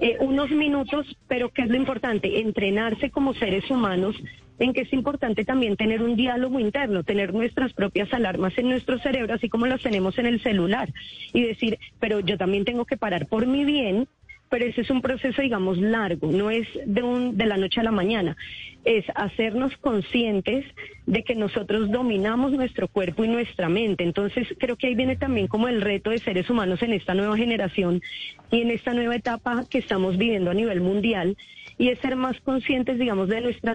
eh, 0.00 0.16
unos 0.20 0.50
minutos, 0.50 1.06
pero 1.28 1.50
¿qué 1.50 1.62
es 1.62 1.68
lo 1.68 1.76
importante? 1.76 2.40
Entrenarse 2.40 3.10
como 3.10 3.34
seres 3.34 3.68
humanos 3.70 4.16
en 4.60 4.72
que 4.72 4.82
es 4.82 4.92
importante 4.92 5.44
también 5.44 5.76
tener 5.76 6.02
un 6.02 6.14
diálogo 6.14 6.60
interno, 6.60 7.02
tener 7.02 7.34
nuestras 7.34 7.72
propias 7.72 8.12
alarmas 8.12 8.56
en 8.58 8.68
nuestro 8.68 9.00
cerebro, 9.00 9.34
así 9.34 9.48
como 9.48 9.66
las 9.66 9.82
tenemos 9.82 10.16
en 10.18 10.26
el 10.26 10.40
celular, 10.40 10.88
y 11.32 11.42
decir, 11.42 11.78
pero 11.98 12.20
yo 12.20 12.38
también 12.38 12.64
tengo 12.64 12.84
que 12.84 12.96
parar 12.96 13.26
por 13.26 13.46
mi 13.46 13.64
bien 13.64 14.06
pero 14.50 14.66
ese 14.66 14.80
es 14.80 14.90
un 14.90 15.00
proceso, 15.00 15.40
digamos, 15.40 15.78
largo, 15.78 16.30
no 16.32 16.50
es 16.50 16.66
de, 16.84 17.02
un, 17.02 17.38
de 17.38 17.46
la 17.46 17.56
noche 17.56 17.80
a 17.80 17.84
la 17.84 17.92
mañana, 17.92 18.36
es 18.84 19.04
hacernos 19.14 19.76
conscientes 19.76 20.66
de 21.06 21.22
que 21.22 21.36
nosotros 21.36 21.88
dominamos 21.90 22.50
nuestro 22.50 22.88
cuerpo 22.88 23.24
y 23.24 23.28
nuestra 23.28 23.68
mente. 23.68 24.02
Entonces, 24.02 24.48
creo 24.58 24.76
que 24.76 24.88
ahí 24.88 24.96
viene 24.96 25.14
también 25.14 25.46
como 25.46 25.68
el 25.68 25.80
reto 25.80 26.10
de 26.10 26.18
seres 26.18 26.50
humanos 26.50 26.82
en 26.82 26.92
esta 26.92 27.14
nueva 27.14 27.36
generación 27.36 28.02
y 28.50 28.62
en 28.62 28.72
esta 28.72 28.92
nueva 28.92 29.14
etapa 29.14 29.64
que 29.70 29.78
estamos 29.78 30.18
viviendo 30.18 30.50
a 30.50 30.54
nivel 30.54 30.80
mundial, 30.80 31.36
y 31.78 31.88
es 31.88 32.00
ser 32.00 32.16
más 32.16 32.38
conscientes, 32.40 32.98
digamos, 32.98 33.28
de 33.28 33.40
nuestra... 33.40 33.74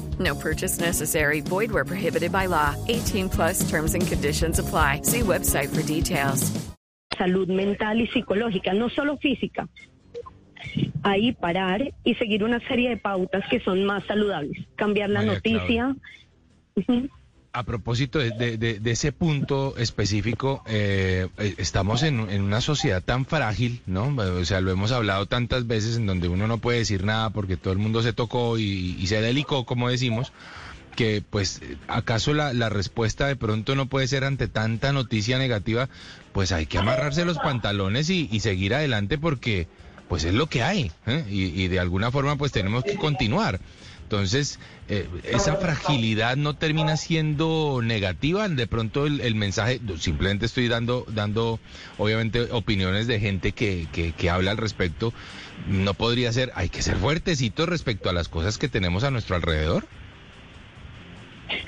No 0.19 0.35
purchase 0.35 0.79
necessary. 0.79 1.41
Void 1.41 1.71
where 1.71 1.85
prohibited 1.85 2.31
by 2.31 2.47
law. 2.47 2.75
18 2.87 3.29
plus 3.29 3.69
terms 3.69 3.93
and 3.93 4.05
conditions 4.05 4.59
apply. 4.59 5.01
See 5.03 5.21
website 5.21 5.69
for 5.69 5.81
details. 5.83 6.51
Salud 7.17 7.47
mental 7.47 8.01
y 8.01 8.07
psicológica, 8.07 8.73
no 8.73 8.89
solo 8.89 9.17
física. 9.17 9.67
ahí 11.03 11.33
parar 11.33 11.93
y 12.03 12.15
seguir 12.15 12.43
una 12.43 12.59
serie 12.67 12.89
de 12.89 12.97
pautas 12.97 13.43
que 13.49 13.59
son 13.59 13.85
más 13.85 14.03
saludables. 14.05 14.65
Cambiar 14.75 15.09
la 15.09 15.23
noticia. 15.23 15.95
A 17.53 17.63
propósito 17.63 18.19
de, 18.19 18.81
ese 18.85 19.11
punto 19.11 19.75
específico, 19.77 20.63
eh, 20.67 21.27
eh, 21.37 21.55
estamos 21.57 22.01
en, 22.03 22.19
una 22.19 22.61
sociedad 22.61 23.03
tan 23.03 23.25
frágil, 23.25 23.81
¿no? 23.85 24.15
O 24.15 24.45
sea, 24.45 24.61
lo 24.61 24.71
hemos 24.71 24.93
hablado 24.93 25.25
tantas 25.25 25.67
veces 25.67 25.97
en 25.97 26.05
donde 26.05 26.29
uno 26.29 26.47
no 26.47 26.59
puede 26.59 26.79
decir 26.79 27.03
nada 27.03 27.29
porque 27.29 27.57
todo 27.57 27.73
el 27.73 27.79
mundo 27.79 28.01
se 28.03 28.13
tocó 28.13 28.57
y, 28.57 29.05
se 29.07 29.21
delicó, 29.21 29.65
como 29.65 29.89
decimos, 29.89 30.31
que 30.95 31.21
pues 31.29 31.61
acaso 31.87 32.33
la, 32.33 32.69
respuesta 32.69 33.27
de 33.27 33.35
pronto 33.35 33.75
no 33.75 33.87
puede 33.87 34.07
ser 34.07 34.23
ante 34.23 34.47
tanta 34.47 34.93
noticia 34.93 35.37
negativa, 35.37 35.89
pues 36.31 36.53
hay 36.53 36.67
que 36.67 36.77
amarrarse 36.77 37.25
los 37.25 37.37
pantalones 37.37 38.09
y, 38.09 38.29
y 38.31 38.39
seguir 38.39 38.75
adelante 38.75 39.17
porque 39.17 39.67
pues 40.11 40.25
es 40.25 40.33
lo 40.33 40.47
que 40.47 40.61
hay 40.61 40.91
¿eh? 41.07 41.23
y, 41.29 41.69
de 41.69 41.79
alguna 41.79 42.11
forma 42.11 42.35
pues 42.35 42.51
tenemos 42.51 42.83
que 42.83 42.95
continuar. 42.95 43.61
Entonces, 44.11 44.59
eh, 44.89 45.07
esa 45.23 45.55
fragilidad 45.55 46.35
no 46.35 46.53
termina 46.53 46.97
siendo 46.97 47.79
negativa. 47.81 48.49
De 48.49 48.67
pronto 48.67 49.05
el, 49.05 49.35
mensaje, 49.35 49.79
simplemente 49.99 50.47
estoy 50.47 50.67
dando, 50.67 51.05
dando 51.07 51.61
obviamente 51.97 52.41
opiniones 52.51 53.07
de 53.07 53.21
gente 53.21 53.53
que, 53.53 53.87
que, 53.93 54.11
que, 54.11 54.29
habla 54.29 54.51
al 54.51 54.57
respecto. 54.57 55.13
No 55.65 55.93
podría 55.93 56.33
ser, 56.33 56.51
hay 56.55 56.67
que 56.67 56.81
ser 56.81 56.97
fuertecitos 56.97 57.69
respecto 57.69 58.09
a 58.09 58.13
las 58.13 58.27
cosas 58.27 58.57
que 58.57 58.67
tenemos 58.67 59.05
a 59.05 59.11
nuestro 59.11 59.37
alrededor. 59.37 59.85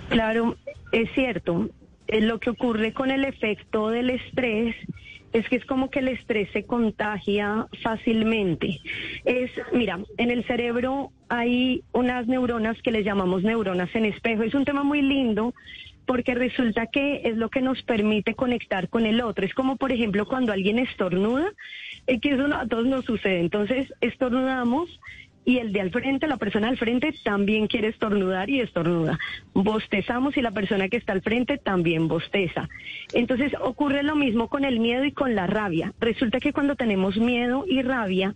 Claro, 0.10 0.58
es 0.92 1.10
cierto. 1.16 1.70
Eh, 2.10 2.20
lo 2.20 2.42
que 2.42 2.50
ocurre 2.50 2.92
con 2.92 3.10
el 3.10 3.24
efecto 3.24 3.88
del 3.88 4.10
estrés 4.10 4.76
es 5.34 5.50
que 5.50 5.56
es 5.56 5.66
como 5.66 5.90
que 5.90 6.00
el 6.00 6.08
estrés 6.08 6.50
se 6.52 6.64
contagia 6.64 7.68
fácilmente. 7.82 8.80
Es, 9.26 9.52
mira, 9.74 10.00
en 10.18 10.32
el 10.32 10.46
cerebro 10.46 11.12
hay 11.28 11.84
unas 11.92 12.28
neuronas 12.28 12.82
que 12.82 12.92
le 12.92 13.04
llamamos 13.04 13.44
neuronas 13.44 13.94
en 13.96 14.06
espejo. 14.06 14.44
Es 14.44 14.54
un 14.54 14.66
tema 14.66 14.84
muy 14.84 15.02
lindo 15.02 15.54
porque 16.06 16.36
resulta 16.36 16.88
que 16.88 17.22
es 17.24 17.38
lo 17.38 17.50
que 17.50 17.62
nos 17.62 17.82
permite 17.82 18.36
conectar 18.36 18.90
con 18.90 19.06
el 19.06 19.22
otro. 19.22 19.46
Es 19.46 19.54
como, 19.54 19.78
por 19.78 19.92
ejemplo, 19.92 20.28
cuando 20.28 20.52
alguien 20.52 20.80
estornuda, 20.80 21.52
eh, 22.08 22.20
que 22.20 22.32
eso 22.32 22.46
a 22.54 22.68
todos 22.68 22.86
nos 22.86 23.06
sucede. 23.06 23.40
Entonces, 23.40 23.94
estornudamos 24.02 25.00
y 25.46 25.58
el 25.58 25.74
de 25.74 25.82
al 25.82 25.92
frente, 25.92 26.28
la 26.28 26.38
persona 26.38 26.70
al 26.70 26.78
frente 26.78 27.14
también 27.24 27.68
quiere 27.68 27.90
estornudar 27.90 28.50
y 28.50 28.62
estornuda. 28.62 29.20
Bostezamos 29.54 30.38
y 30.38 30.42
la 30.42 30.52
persona 30.52 30.90
que 30.90 30.98
está 30.98 31.14
al 31.14 31.22
frente 31.22 31.58
también 31.58 32.08
bosteza. 32.08 32.70
Entonces 33.14 33.54
ocurre 33.62 34.04
lo 34.04 34.16
mismo 34.16 34.48
con 34.48 34.64
el 34.66 34.80
miedo 34.80 35.06
y 35.06 35.12
con 35.12 35.36
la 35.36 35.48
rabia. 35.48 35.94
Resulta 36.00 36.40
que 36.40 36.54
cuando 36.54 36.76
tenemos 36.76 37.18
miedo 37.18 37.66
y 37.68 37.82
rabia, 37.82 38.34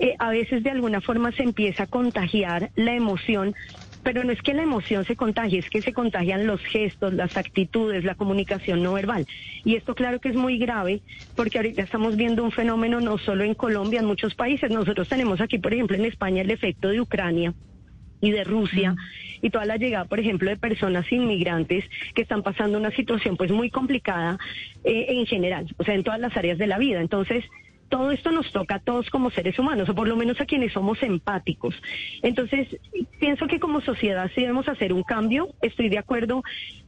eh, 0.00 0.14
a 0.18 0.30
veces 0.30 0.62
de 0.62 0.70
alguna 0.70 1.00
forma 1.00 1.32
se 1.32 1.42
empieza 1.42 1.84
a 1.84 1.86
contagiar 1.86 2.70
la 2.74 2.94
emoción 2.94 3.54
pero 4.02 4.24
no 4.24 4.32
es 4.32 4.40
que 4.42 4.54
la 4.54 4.62
emoción 4.62 5.04
se 5.04 5.16
contagie, 5.16 5.58
es 5.58 5.68
que 5.68 5.82
se 5.82 5.92
contagian 5.92 6.46
los 6.46 6.60
gestos, 6.62 7.12
las 7.12 7.36
actitudes, 7.36 8.04
la 8.04 8.14
comunicación 8.14 8.82
no 8.82 8.94
verbal. 8.94 9.26
Y 9.64 9.76
esto 9.76 9.94
claro 9.94 10.20
que 10.20 10.30
es 10.30 10.36
muy 10.36 10.58
grave 10.58 11.02
porque 11.36 11.58
ahorita 11.58 11.82
estamos 11.82 12.16
viendo 12.16 12.42
un 12.42 12.52
fenómeno 12.52 13.00
no 13.00 13.18
solo 13.18 13.44
en 13.44 13.54
Colombia, 13.54 14.00
en 14.00 14.06
muchos 14.06 14.34
países. 14.34 14.70
Nosotros 14.70 15.08
tenemos 15.08 15.40
aquí, 15.40 15.58
por 15.58 15.74
ejemplo, 15.74 15.96
en 15.96 16.04
España 16.06 16.42
el 16.42 16.50
efecto 16.50 16.88
de 16.88 17.00
Ucrania 17.00 17.54
y 18.20 18.30
de 18.30 18.44
Rusia 18.44 18.94
y 19.42 19.50
toda 19.50 19.64
la 19.64 19.76
llegada, 19.76 20.04
por 20.04 20.20
ejemplo, 20.20 20.50
de 20.50 20.56
personas 20.56 21.10
inmigrantes 21.10 21.84
que 22.14 22.22
están 22.22 22.42
pasando 22.42 22.78
una 22.78 22.90
situación 22.90 23.36
pues 23.36 23.50
muy 23.50 23.70
complicada 23.70 24.38
eh, 24.84 25.06
en 25.08 25.26
general, 25.26 25.66
o 25.78 25.84
sea, 25.84 25.94
en 25.94 26.04
todas 26.04 26.20
las 26.20 26.36
áreas 26.36 26.58
de 26.58 26.66
la 26.66 26.78
vida. 26.78 27.00
Entonces, 27.00 27.44
todo 27.90 28.12
esto 28.12 28.30
nos 28.30 28.50
toca 28.52 28.76
a 28.76 28.78
todos 28.78 29.10
como 29.10 29.30
seres 29.30 29.58
humanos, 29.58 29.88
o 29.88 29.94
por 29.94 30.08
lo 30.08 30.16
menos 30.16 30.40
a 30.40 30.46
quienes 30.46 30.72
somos 30.72 31.02
empáticos. 31.02 31.74
Entonces, 32.22 32.68
pienso 33.18 33.46
que 33.46 33.60
como 33.60 33.82
sociedad 33.82 34.30
sí 34.34 34.40
debemos 34.40 34.68
hacer 34.68 34.92
un 34.92 35.02
cambio. 35.02 35.48
Estoy 35.60 35.90
de 35.90 35.98
acuerdo 35.98 36.42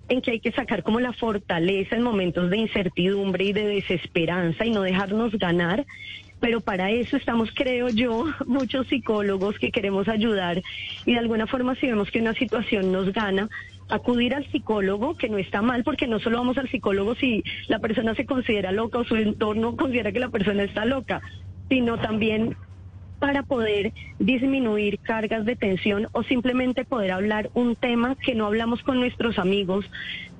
en 0.08 0.22
que 0.22 0.30
hay 0.30 0.40
que 0.40 0.52
sacar 0.52 0.82
como 0.82 1.00
la 1.00 1.12
fortaleza 1.12 1.96
en 1.96 2.02
momentos 2.02 2.48
de 2.50 2.58
incertidumbre 2.58 3.44
y 3.44 3.52
de 3.52 3.66
desesperanza 3.66 4.64
y 4.64 4.70
no 4.70 4.82
dejarnos 4.82 5.32
ganar. 5.32 5.84
Pero 6.40 6.60
para 6.60 6.90
eso 6.90 7.16
estamos, 7.16 7.50
creo 7.54 7.88
yo, 7.88 8.26
muchos 8.46 8.86
psicólogos 8.86 9.58
que 9.58 9.70
queremos 9.70 10.08
ayudar 10.08 10.62
y 11.04 11.12
de 11.12 11.18
alguna 11.18 11.46
forma 11.46 11.74
si 11.74 11.88
vemos 11.88 12.10
que 12.10 12.20
una 12.20 12.34
situación 12.34 12.92
nos 12.92 13.12
gana, 13.12 13.48
acudir 13.88 14.34
al 14.34 14.46
psicólogo, 14.50 15.16
que 15.16 15.28
no 15.28 15.38
está 15.38 15.62
mal, 15.62 15.84
porque 15.84 16.06
no 16.06 16.18
solo 16.20 16.38
vamos 16.38 16.58
al 16.58 16.68
psicólogo 16.68 17.14
si 17.14 17.42
la 17.68 17.78
persona 17.78 18.14
se 18.14 18.26
considera 18.26 18.72
loca 18.72 18.98
o 18.98 19.04
su 19.04 19.16
entorno 19.16 19.76
considera 19.76 20.12
que 20.12 20.20
la 20.20 20.30
persona 20.30 20.62
está 20.62 20.84
loca, 20.84 21.20
sino 21.68 21.98
también 21.98 22.56
para 23.22 23.44
poder 23.44 23.92
disminuir 24.18 24.98
cargas 24.98 25.44
de 25.44 25.54
tensión 25.54 26.08
o 26.10 26.24
simplemente 26.24 26.84
poder 26.84 27.12
hablar 27.12 27.50
un 27.54 27.76
tema 27.76 28.16
que 28.16 28.34
no 28.34 28.46
hablamos 28.46 28.82
con 28.82 28.98
nuestros 28.98 29.38
amigos 29.38 29.88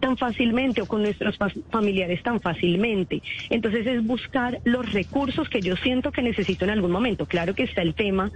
tan 0.01 0.17
fácilmente 0.17 0.83
o 0.83 0.87
con 0.87 1.03
nuestros 1.03 1.39
familiares 1.71 2.25
tan 2.25 2.41
fácilmente. 2.41 3.23
Entonces 3.51 3.87
es 3.87 4.05
buscar 4.05 4.61
los 4.65 4.93
recursos 4.93 5.49
que 5.49 5.61
yo 5.61 5.77
siento 5.77 6.11
que 6.11 6.23
necesito 6.23 6.65
en 6.65 6.73
algún 6.73 6.91
momento. 6.91 7.27
Claro 7.27 7.55
que 7.55 7.63
está 7.63 7.83
el 7.83 7.95
tema 7.95 8.33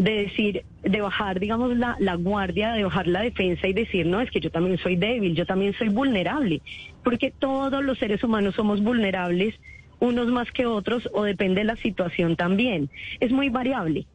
de 0.00 0.22
decir, 0.22 0.64
de 0.82 1.00
bajar, 1.02 1.38
digamos, 1.40 1.76
la, 1.76 1.94
la 2.00 2.14
guardia, 2.14 2.72
de 2.72 2.84
bajar 2.84 3.06
la 3.06 3.20
defensa 3.20 3.68
y 3.68 3.74
decir, 3.74 4.06
no, 4.06 4.22
es 4.22 4.30
que 4.30 4.40
yo 4.40 4.50
también 4.50 4.78
soy 4.78 4.96
débil, 4.96 5.34
yo 5.34 5.44
también 5.44 5.74
soy 5.74 5.90
vulnerable, 5.90 6.62
porque 7.04 7.30
todos 7.30 7.84
los 7.84 7.98
seres 7.98 8.24
humanos 8.24 8.54
somos 8.54 8.82
vulnerables, 8.82 9.54
unos 9.98 10.28
más 10.28 10.50
que 10.52 10.64
otros, 10.64 11.06
o 11.12 11.24
depende 11.24 11.60
de 11.60 11.66
la 11.66 11.76
situación 11.76 12.34
también. 12.34 12.88
Es 13.20 13.30
muy 13.30 13.50
variable, 13.50 14.06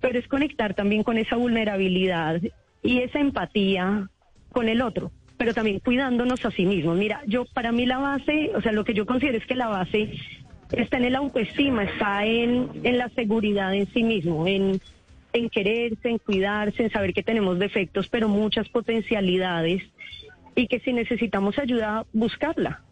pero 0.00 0.18
es 0.18 0.28
conectar 0.28 0.74
también 0.74 1.02
con 1.02 1.16
esa 1.16 1.36
vulnerabilidad 1.36 2.42
y 2.82 2.98
esa 2.98 3.18
empatía 3.18 4.10
con 4.52 4.68
el 4.68 4.82
otro, 4.82 5.10
pero 5.38 5.54
también 5.54 5.78
cuidándonos 5.78 6.44
a 6.44 6.50
sí 6.50 6.66
mismos. 6.66 6.98
Mira, 6.98 7.22
yo 7.26 7.46
para 7.46 7.72
mí 7.72 7.86
la 7.86 7.96
base, 7.96 8.50
o 8.54 8.60
sea, 8.60 8.72
lo 8.72 8.84
que 8.84 8.92
yo 8.92 9.06
considero 9.06 9.38
es 9.38 9.46
que 9.46 9.54
la 9.54 9.68
base 9.68 10.10
está 10.72 10.98
en 10.98 11.06
el 11.06 11.16
autoestima, 11.16 11.84
está 11.84 12.26
en, 12.26 12.68
en 12.82 12.98
la 12.98 13.08
seguridad 13.08 13.74
en 13.74 13.86
sí 13.86 14.02
mismo, 14.02 14.46
en, 14.46 14.82
en 15.34 15.50
quererse, 15.50 16.08
en 16.08 16.18
cuidarse, 16.18 16.84
en 16.84 16.90
saber 16.90 17.12
que 17.12 17.22
tenemos 17.22 17.58
defectos, 17.58 18.08
pero 18.08 18.28
muchas 18.28 18.68
potencialidades 18.68 19.82
y 20.54 20.68
que 20.68 20.78
si 20.80 20.92
necesitamos 20.92 21.58
ayuda, 21.58 22.06
buscarla. 22.12 22.83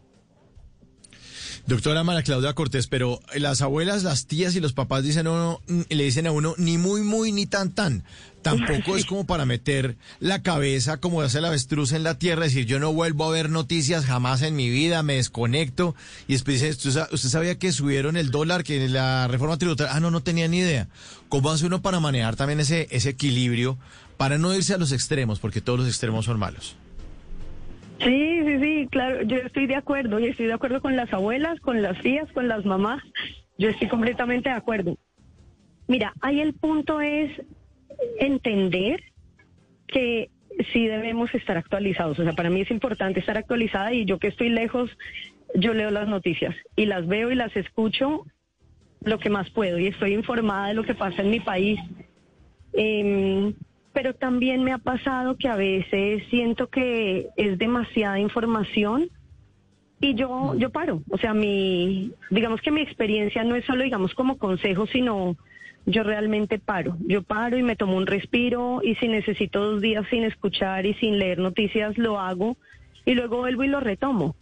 Doctora 1.65 2.03
Mara 2.03 2.23
Claudia 2.23 2.53
Cortés, 2.53 2.87
pero 2.87 3.21
las 3.35 3.61
abuelas, 3.61 4.03
las 4.03 4.25
tías 4.25 4.53
y 4.55 4.59
los 4.59 4.73
papás 4.73 5.01
dicen 5.01 5.27
uno, 5.29 5.61
le 5.87 6.03
dicen 6.03 6.27
a 6.27 6.31
uno 6.31 6.55
ni 6.57 6.77
muy 6.77 7.01
muy 7.03 7.31
ni 7.31 7.45
tan 7.45 7.71
tan. 7.73 8.03
Tampoco 8.41 8.97
es 8.97 9.05
como 9.05 9.25
para 9.25 9.45
meter 9.45 9.95
la 10.19 10.41
cabeza 10.43 10.97
como 10.97 11.21
hace 11.21 11.37
el 11.37 11.45
avestruz 11.45 11.93
en 11.93 12.03
la 12.03 12.19
tierra, 12.19 12.43
decir 12.43 12.65
yo 12.65 12.79
no 12.79 12.91
vuelvo 12.91 13.23
a 13.23 13.31
ver 13.31 13.49
noticias 13.49 14.03
jamás 14.05 14.41
en 14.41 14.57
mi 14.57 14.69
vida, 14.69 15.03
me 15.03 15.15
desconecto 15.15 15.95
y 16.27 16.33
después 16.33 16.59
dice, 16.59 16.71
¿usted, 16.71 16.91
sa- 16.91 17.07
usted 17.13 17.29
sabía 17.29 17.57
que 17.57 17.71
subieron 17.71 18.17
el 18.17 18.29
dólar, 18.29 18.65
que 18.65 18.89
la 18.89 19.29
reforma 19.29 19.57
tributaria, 19.57 19.93
ah 19.95 20.01
no, 20.01 20.11
no 20.11 20.21
tenía 20.21 20.49
ni 20.49 20.57
idea. 20.57 20.89
¿Cómo 21.29 21.49
hace 21.49 21.65
uno 21.65 21.81
para 21.81 22.01
manejar 22.01 22.35
también 22.35 22.59
ese, 22.59 22.89
ese 22.91 23.11
equilibrio, 23.11 23.77
para 24.17 24.37
no 24.37 24.53
irse 24.53 24.73
a 24.73 24.77
los 24.77 24.91
extremos, 24.91 25.39
porque 25.39 25.61
todos 25.61 25.79
los 25.79 25.87
extremos 25.87 26.25
son 26.25 26.37
malos? 26.37 26.75
Sí, 28.03 28.41
sí, 28.45 28.59
sí, 28.59 28.87
claro, 28.91 29.21
yo 29.23 29.37
estoy 29.37 29.67
de 29.67 29.75
acuerdo 29.75 30.19
y 30.19 30.27
estoy 30.27 30.47
de 30.47 30.53
acuerdo 30.53 30.81
con 30.81 30.95
las 30.95 31.11
abuelas, 31.13 31.59
con 31.59 31.81
las 31.81 31.99
tías, 32.01 32.31
con 32.31 32.47
las 32.47 32.65
mamás. 32.65 33.01
Yo 33.57 33.69
estoy 33.69 33.87
completamente 33.87 34.49
de 34.49 34.55
acuerdo. 34.55 34.97
Mira, 35.87 36.13
ahí 36.21 36.41
el 36.41 36.53
punto 36.53 37.01
es 37.01 37.31
entender 38.19 39.01
que 39.87 40.29
sí 40.71 40.87
debemos 40.87 41.33
estar 41.33 41.57
actualizados. 41.57 42.19
O 42.19 42.23
sea, 42.23 42.33
para 42.33 42.49
mí 42.49 42.61
es 42.61 42.71
importante 42.71 43.19
estar 43.19 43.37
actualizada 43.37 43.93
y 43.93 44.05
yo 44.05 44.19
que 44.19 44.27
estoy 44.27 44.49
lejos, 44.49 44.89
yo 45.55 45.73
leo 45.73 45.91
las 45.91 46.07
noticias 46.07 46.55
y 46.75 46.85
las 46.85 47.07
veo 47.07 47.31
y 47.31 47.35
las 47.35 47.55
escucho 47.55 48.25
lo 49.01 49.19
que 49.19 49.29
más 49.29 49.49
puedo 49.49 49.77
y 49.79 49.87
estoy 49.87 50.13
informada 50.13 50.69
de 50.69 50.73
lo 50.73 50.83
que 50.83 50.95
pasa 50.95 51.21
en 51.21 51.29
mi 51.29 51.39
país. 51.39 51.79
Em, 52.73 53.53
pero 53.93 54.13
también 54.13 54.63
me 54.63 54.73
ha 54.73 54.79
pasado 54.79 55.37
que 55.37 55.47
a 55.47 55.55
veces 55.55 56.23
siento 56.29 56.67
que 56.67 57.29
es 57.37 57.57
demasiada 57.57 58.19
información 58.19 59.09
y 59.99 60.15
yo 60.15 60.55
yo 60.57 60.69
paro, 60.71 61.01
o 61.09 61.17
sea, 61.17 61.33
mi 61.33 62.11
digamos 62.29 62.61
que 62.61 62.71
mi 62.71 62.81
experiencia 62.81 63.43
no 63.43 63.55
es 63.55 63.65
solo 63.65 63.83
digamos 63.83 64.13
como 64.13 64.37
consejo, 64.37 64.87
sino 64.87 65.37
yo 65.85 66.03
realmente 66.03 66.59
paro. 66.59 66.97
Yo 67.05 67.23
paro 67.23 67.57
y 67.57 67.63
me 67.63 67.75
tomo 67.75 67.97
un 67.97 68.07
respiro 68.07 68.81
y 68.83 68.95
si 68.95 69.07
necesito 69.07 69.59
dos 69.59 69.81
días 69.81 70.05
sin 70.09 70.23
escuchar 70.23 70.85
y 70.85 70.93
sin 70.95 71.19
leer 71.19 71.39
noticias 71.39 71.97
lo 71.97 72.19
hago 72.19 72.57
y 73.05 73.15
luego 73.15 73.37
vuelvo 73.37 73.63
y 73.63 73.67
lo 73.67 73.79
retomo. 73.79 74.35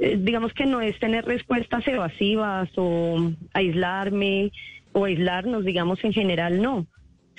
Eh, 0.00 0.18
digamos 0.20 0.52
que 0.52 0.66
no 0.66 0.80
es 0.80 0.98
tener 0.98 1.24
respuestas 1.24 1.86
evasivas 1.88 2.70
o 2.76 3.32
aislarme 3.52 4.52
o 4.92 5.06
aislarnos, 5.06 5.64
digamos 5.64 6.02
en 6.04 6.12
general, 6.12 6.60
no, 6.60 6.86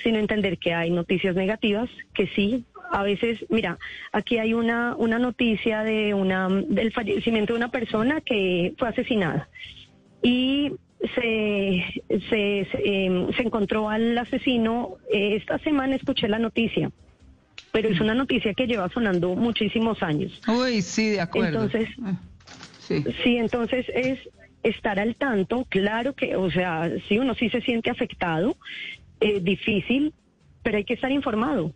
sino 0.02 0.18
entender 0.18 0.58
que 0.58 0.74
hay 0.74 0.90
noticias 0.90 1.34
negativas, 1.34 1.88
que 2.14 2.26
sí, 2.28 2.64
a 2.90 3.02
veces, 3.02 3.44
mira, 3.48 3.78
aquí 4.12 4.38
hay 4.38 4.54
una, 4.54 4.94
una 4.96 5.18
noticia 5.18 5.82
de 5.82 6.14
una, 6.14 6.48
del 6.48 6.92
fallecimiento 6.92 7.52
de 7.52 7.58
una 7.58 7.70
persona 7.70 8.20
que 8.20 8.74
fue 8.78 8.88
asesinada 8.88 9.48
y 10.22 10.72
se, 11.14 11.84
se, 12.08 12.68
se, 12.70 12.78
eh, 12.84 13.26
se 13.36 13.42
encontró 13.42 13.88
al 13.88 14.16
asesino, 14.16 14.96
eh, 15.12 15.36
esta 15.36 15.58
semana 15.58 15.96
escuché 15.96 16.28
la 16.28 16.38
noticia, 16.38 16.90
pero 17.72 17.88
es 17.88 18.00
una 18.00 18.14
noticia 18.14 18.54
que 18.54 18.66
lleva 18.66 18.88
sonando 18.88 19.34
muchísimos 19.34 20.02
años. 20.02 20.40
Uy, 20.48 20.80
sí, 20.82 21.10
de 21.10 21.20
acuerdo. 21.20 21.64
Entonces, 21.64 21.88
Ah, 22.02 22.20
sí. 22.78 23.04
Sí, 23.22 23.36
entonces 23.36 23.86
es 23.94 24.18
estar 24.62 24.98
al 24.98 25.14
tanto, 25.16 25.64
claro 25.68 26.14
que, 26.14 26.34
o 26.36 26.50
sea, 26.50 26.90
sí, 27.08 27.18
uno 27.18 27.34
sí 27.34 27.50
se 27.50 27.60
siente 27.60 27.90
afectado, 27.90 28.56
eh, 29.20 29.40
difícil, 29.40 30.12
pero 30.62 30.78
hay 30.78 30.84
que 30.84 30.94
estar 30.94 31.12
informado, 31.12 31.72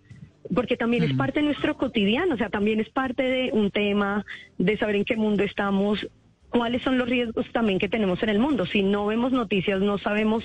porque 0.54 0.76
también 0.76 1.04
es 1.04 1.14
parte 1.14 1.40
de 1.40 1.46
nuestro 1.46 1.76
cotidiano, 1.76 2.34
o 2.34 2.38
sea, 2.38 2.48
también 2.48 2.80
es 2.80 2.88
parte 2.88 3.22
de 3.22 3.50
un 3.52 3.70
tema 3.70 4.24
de 4.58 4.76
saber 4.76 4.96
en 4.96 5.04
qué 5.04 5.16
mundo 5.16 5.42
estamos, 5.44 6.06
cuáles 6.50 6.82
son 6.82 6.98
los 6.98 7.08
riesgos 7.08 7.46
también 7.52 7.78
que 7.78 7.88
tenemos 7.88 8.22
en 8.22 8.28
el 8.28 8.38
mundo. 8.38 8.66
Si 8.66 8.82
no 8.82 9.06
vemos 9.06 9.32
noticias, 9.32 9.80
no 9.80 9.98
sabemos 9.98 10.44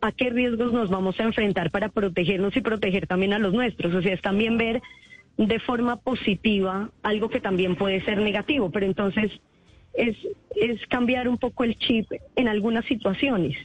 a 0.00 0.10
qué 0.10 0.30
riesgos 0.30 0.72
nos 0.72 0.90
vamos 0.90 1.20
a 1.20 1.24
enfrentar 1.24 1.70
para 1.70 1.88
protegernos 1.88 2.56
y 2.56 2.60
proteger 2.60 3.06
también 3.06 3.32
a 3.32 3.38
los 3.38 3.52
nuestros. 3.52 3.94
O 3.94 4.02
sea, 4.02 4.14
es 4.14 4.22
también 4.22 4.58
ver 4.58 4.82
de 5.36 5.58
forma 5.60 5.96
positiva 5.96 6.90
algo 7.02 7.28
que 7.28 7.40
también 7.40 7.76
puede 7.76 8.04
ser 8.04 8.18
negativo, 8.18 8.70
pero 8.70 8.86
entonces 8.86 9.30
es, 9.94 10.16
es 10.56 10.84
cambiar 10.88 11.28
un 11.28 11.38
poco 11.38 11.64
el 11.64 11.76
chip 11.78 12.10
en 12.36 12.48
algunas 12.48 12.84
situaciones. 12.86 13.56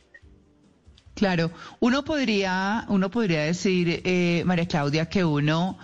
Claro, 1.17 1.49
uno 1.79 2.05
podría, 2.05 2.85
uno 2.89 3.09
podría 3.09 3.41
decir, 3.41 4.03
eh, 4.05 4.43
María 4.45 4.67
Claudia, 4.67 5.09
que 5.09 5.25
uno 5.25 5.79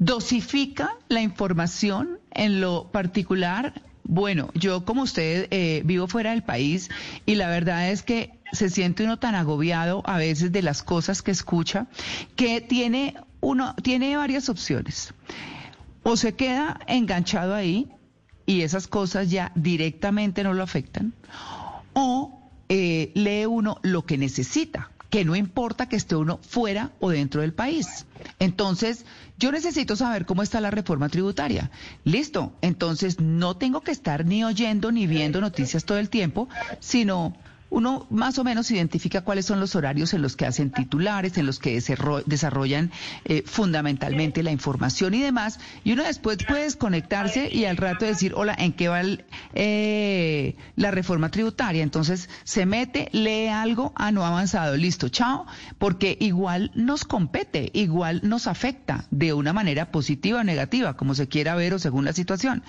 dosifica 0.00 0.96
la 1.08 1.20
información 1.20 2.18
en 2.32 2.60
lo 2.60 2.90
particular. 2.90 3.82
Bueno, 4.02 4.50
yo 4.54 4.84
como 4.84 5.02
usted 5.02 5.46
eh, 5.52 5.82
vivo 5.84 6.08
fuera 6.08 6.30
del 6.30 6.42
país 6.42 6.90
y 7.24 7.36
la 7.36 7.46
verdad 7.46 7.88
es 7.90 8.02
que 8.02 8.32
se 8.50 8.68
siente 8.68 9.04
uno 9.04 9.20
tan 9.20 9.36
agobiado 9.36 10.02
a 10.04 10.18
veces 10.18 10.50
de 10.50 10.62
las 10.62 10.82
cosas 10.82 11.22
que 11.22 11.30
escucha 11.30 11.86
que 12.34 12.60
tiene 12.60 13.14
uno 13.40 13.76
tiene 13.76 14.16
varias 14.16 14.48
opciones. 14.48 15.14
O 16.02 16.16
se 16.16 16.34
queda 16.34 16.80
enganchado 16.88 17.54
ahí 17.54 17.86
y 18.44 18.62
esas 18.62 18.88
cosas 18.88 19.30
ya 19.30 19.52
directamente 19.54 20.42
no 20.42 20.52
lo 20.52 20.64
afectan, 20.64 21.12
o 21.92 22.39
lo 23.82 24.04
que 24.04 24.18
necesita, 24.18 24.90
que 25.10 25.24
no 25.24 25.36
importa 25.36 25.88
que 25.88 25.96
esté 25.96 26.16
uno 26.16 26.38
fuera 26.42 26.92
o 27.00 27.10
dentro 27.10 27.40
del 27.40 27.52
país. 27.52 28.06
Entonces, 28.38 29.04
yo 29.38 29.52
necesito 29.52 29.96
saber 29.96 30.24
cómo 30.24 30.42
está 30.42 30.60
la 30.60 30.70
reforma 30.70 31.08
tributaria. 31.08 31.70
Listo, 32.04 32.52
entonces 32.62 33.20
no 33.20 33.56
tengo 33.56 33.80
que 33.80 33.90
estar 33.90 34.24
ni 34.24 34.44
oyendo 34.44 34.92
ni 34.92 35.06
viendo 35.06 35.40
noticias 35.40 35.84
todo 35.84 35.98
el 35.98 36.10
tiempo, 36.10 36.48
sino 36.78 37.36
uno 37.70 38.06
más 38.10 38.38
o 38.38 38.44
menos 38.44 38.70
identifica 38.70 39.22
cuáles 39.22 39.46
son 39.46 39.60
los 39.60 39.74
horarios 39.76 40.12
en 40.12 40.22
los 40.22 40.36
que 40.36 40.46
hacen 40.46 40.70
titulares, 40.70 41.38
en 41.38 41.46
los 41.46 41.58
que 41.58 41.76
desarro- 41.78 42.22
desarrollan 42.26 42.90
eh, 43.24 43.42
fundamentalmente 43.46 44.42
la 44.42 44.50
información 44.50 45.14
y 45.14 45.20
demás, 45.20 45.60
y 45.84 45.92
uno 45.92 46.02
después 46.02 46.38
puede 46.46 46.64
desconectarse 46.64 47.48
y 47.52 47.64
al 47.64 47.76
rato 47.76 48.04
decir, 48.04 48.32
hola, 48.34 48.54
¿en 48.58 48.72
qué 48.72 48.88
va 48.88 49.00
eh, 49.54 50.56
la 50.76 50.90
reforma 50.90 51.30
tributaria? 51.30 51.82
Entonces 51.82 52.28
se 52.44 52.66
mete, 52.66 53.08
lee 53.12 53.48
algo, 53.48 53.92
ah, 53.96 54.12
no 54.12 54.24
ha 54.24 54.28
avanzado, 54.28 54.76
listo, 54.76 55.08
chao, 55.08 55.46
porque 55.78 56.16
igual 56.20 56.70
nos 56.74 57.04
compete, 57.04 57.70
igual 57.72 58.20
nos 58.24 58.46
afecta 58.46 59.06
de 59.10 59.32
una 59.32 59.52
manera 59.52 59.90
positiva 59.90 60.40
o 60.40 60.44
negativa, 60.44 60.96
como 60.96 61.14
se 61.14 61.28
quiera 61.28 61.54
ver 61.54 61.74
o 61.74 61.78
según 61.78 62.04
la 62.04 62.12
situación. 62.12 62.62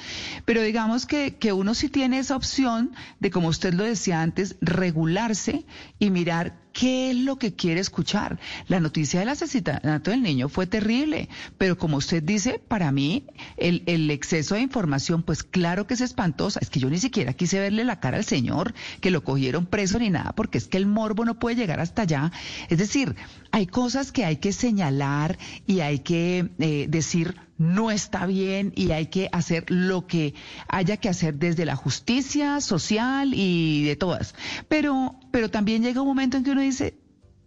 Pero 0.46 0.62
digamos 0.62 1.06
que, 1.06 1.36
que 1.36 1.54
uno 1.54 1.74
sí 1.74 1.90
tiene 1.90 2.20
esa 2.20 2.36
opción 2.36 2.92
de, 3.20 3.32
como 3.32 3.48
usted 3.48 3.74
lo 3.74 3.84
decía 3.84 4.22
antes, 4.22 4.56
regularse 4.92 5.66
y 6.00 6.10
mirar 6.10 6.61
qué 6.74 7.12
es 7.12 7.18
lo 7.18 7.38
que 7.38 7.54
quiere 7.54 7.80
escuchar. 7.80 8.40
La 8.68 8.80
noticia 8.80 9.20
del 9.20 9.30
asesinato 9.30 10.12
del 10.12 10.22
niño 10.22 10.50
fue 10.50 10.68
terrible, 10.68 11.30
pero 11.58 11.78
como 11.78 11.98
usted 11.98 12.24
dice, 12.24 12.60
para 12.60 12.92
mí 12.92 13.26
el, 13.58 14.10
exceso 14.12 14.56
de 14.56 14.62
información, 14.62 15.24
pues 15.24 15.44
claro 15.44 15.88
que 15.88 15.94
es 15.94 16.02
espantosa. 16.02 16.60
Es 16.62 16.70
que 16.70 16.80
yo 16.80 16.90
ni 16.90 16.98
siquiera 16.98 17.34
quise 17.34 17.60
verle 17.60 17.84
la 17.84 18.00
cara 18.00 18.18
al 18.18 18.26
señor, 18.26 18.74
que 19.00 19.12
lo 19.12 19.24
cogieron 19.24 19.66
preso 19.66 20.00
ni 20.00 20.10
nada, 20.10 20.34
porque 20.34 20.58
es 20.58 20.68
que 20.68 20.78
el 20.78 20.86
morbo 20.86 21.26
no 21.26 21.40
puede 21.40 21.56
llegar 21.56 21.80
hasta 21.80 22.04
allá. 22.04 22.32
Es 22.70 22.78
decir, 22.78 23.16
hay 23.52 23.68
cosas 23.68 24.12
que 24.12 24.26
hay 24.26 24.38
que 24.38 24.54
señalar 24.54 25.38
y 25.68 25.82
hay 25.82 26.00
que 26.00 26.50
eh, 26.60 26.86
decir 26.90 27.36
no 27.62 27.92
está 27.92 28.26
bien 28.26 28.74
y 28.76 28.92
hay 28.92 29.06
que 29.06 29.30
hacer 29.32 29.66
lo 29.70 30.08
que 30.08 30.34
haya 30.68 30.98
que 30.98 31.10
hacer 31.10 31.36
desde 31.36 31.64
la 31.64 31.76
justicia 31.76 32.60
social 32.60 33.34
y 33.36 33.84
de 33.84 33.96
todas. 33.96 34.34
Pero, 34.68 35.16
pero 35.32 35.50
también 35.50 35.84
llega 35.84 36.02
un 36.02 36.08
momento 36.08 36.38
en 36.38 36.44
que 36.44 36.52
uno 36.52 36.62
dice, 36.62 37.00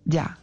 ya, 0.05 0.39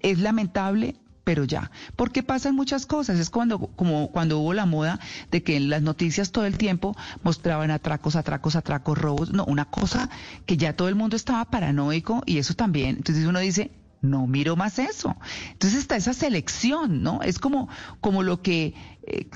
es 0.00 0.18
lamentable, 0.18 0.96
pero 1.26 1.42
ya, 1.44 1.72
porque 1.96 2.22
pasan 2.22 2.54
muchas 2.54 2.86
cosas. 2.86 3.18
Es 3.18 3.30
cuando, 3.30 3.58
como 3.58 4.12
cuando 4.12 4.38
hubo 4.38 4.54
la 4.54 4.64
moda 4.64 5.00
de 5.32 5.42
que 5.42 5.56
en 5.56 5.70
las 5.70 5.82
noticias 5.82 6.30
todo 6.30 6.46
el 6.46 6.56
tiempo 6.56 6.96
mostraban 7.24 7.72
atracos, 7.72 8.14
atracos, 8.14 8.54
atracos, 8.54 8.96
robos. 8.96 9.32
No, 9.32 9.44
una 9.44 9.64
cosa 9.64 10.08
que 10.46 10.56
ya 10.56 10.76
todo 10.76 10.88
el 10.88 10.94
mundo 10.94 11.16
estaba 11.16 11.44
paranoico 11.46 12.22
y 12.26 12.38
eso 12.38 12.54
también. 12.54 12.96
Entonces 12.98 13.26
uno 13.26 13.40
dice, 13.40 13.72
no 14.02 14.28
miro 14.28 14.54
más 14.54 14.78
eso. 14.78 15.16
Entonces 15.50 15.80
está 15.80 15.96
esa 15.96 16.12
selección, 16.12 17.02
¿no? 17.02 17.20
Es 17.22 17.40
como, 17.40 17.68
como 18.00 18.22
lo 18.22 18.40
que, 18.40 18.74
eh, 19.02 19.28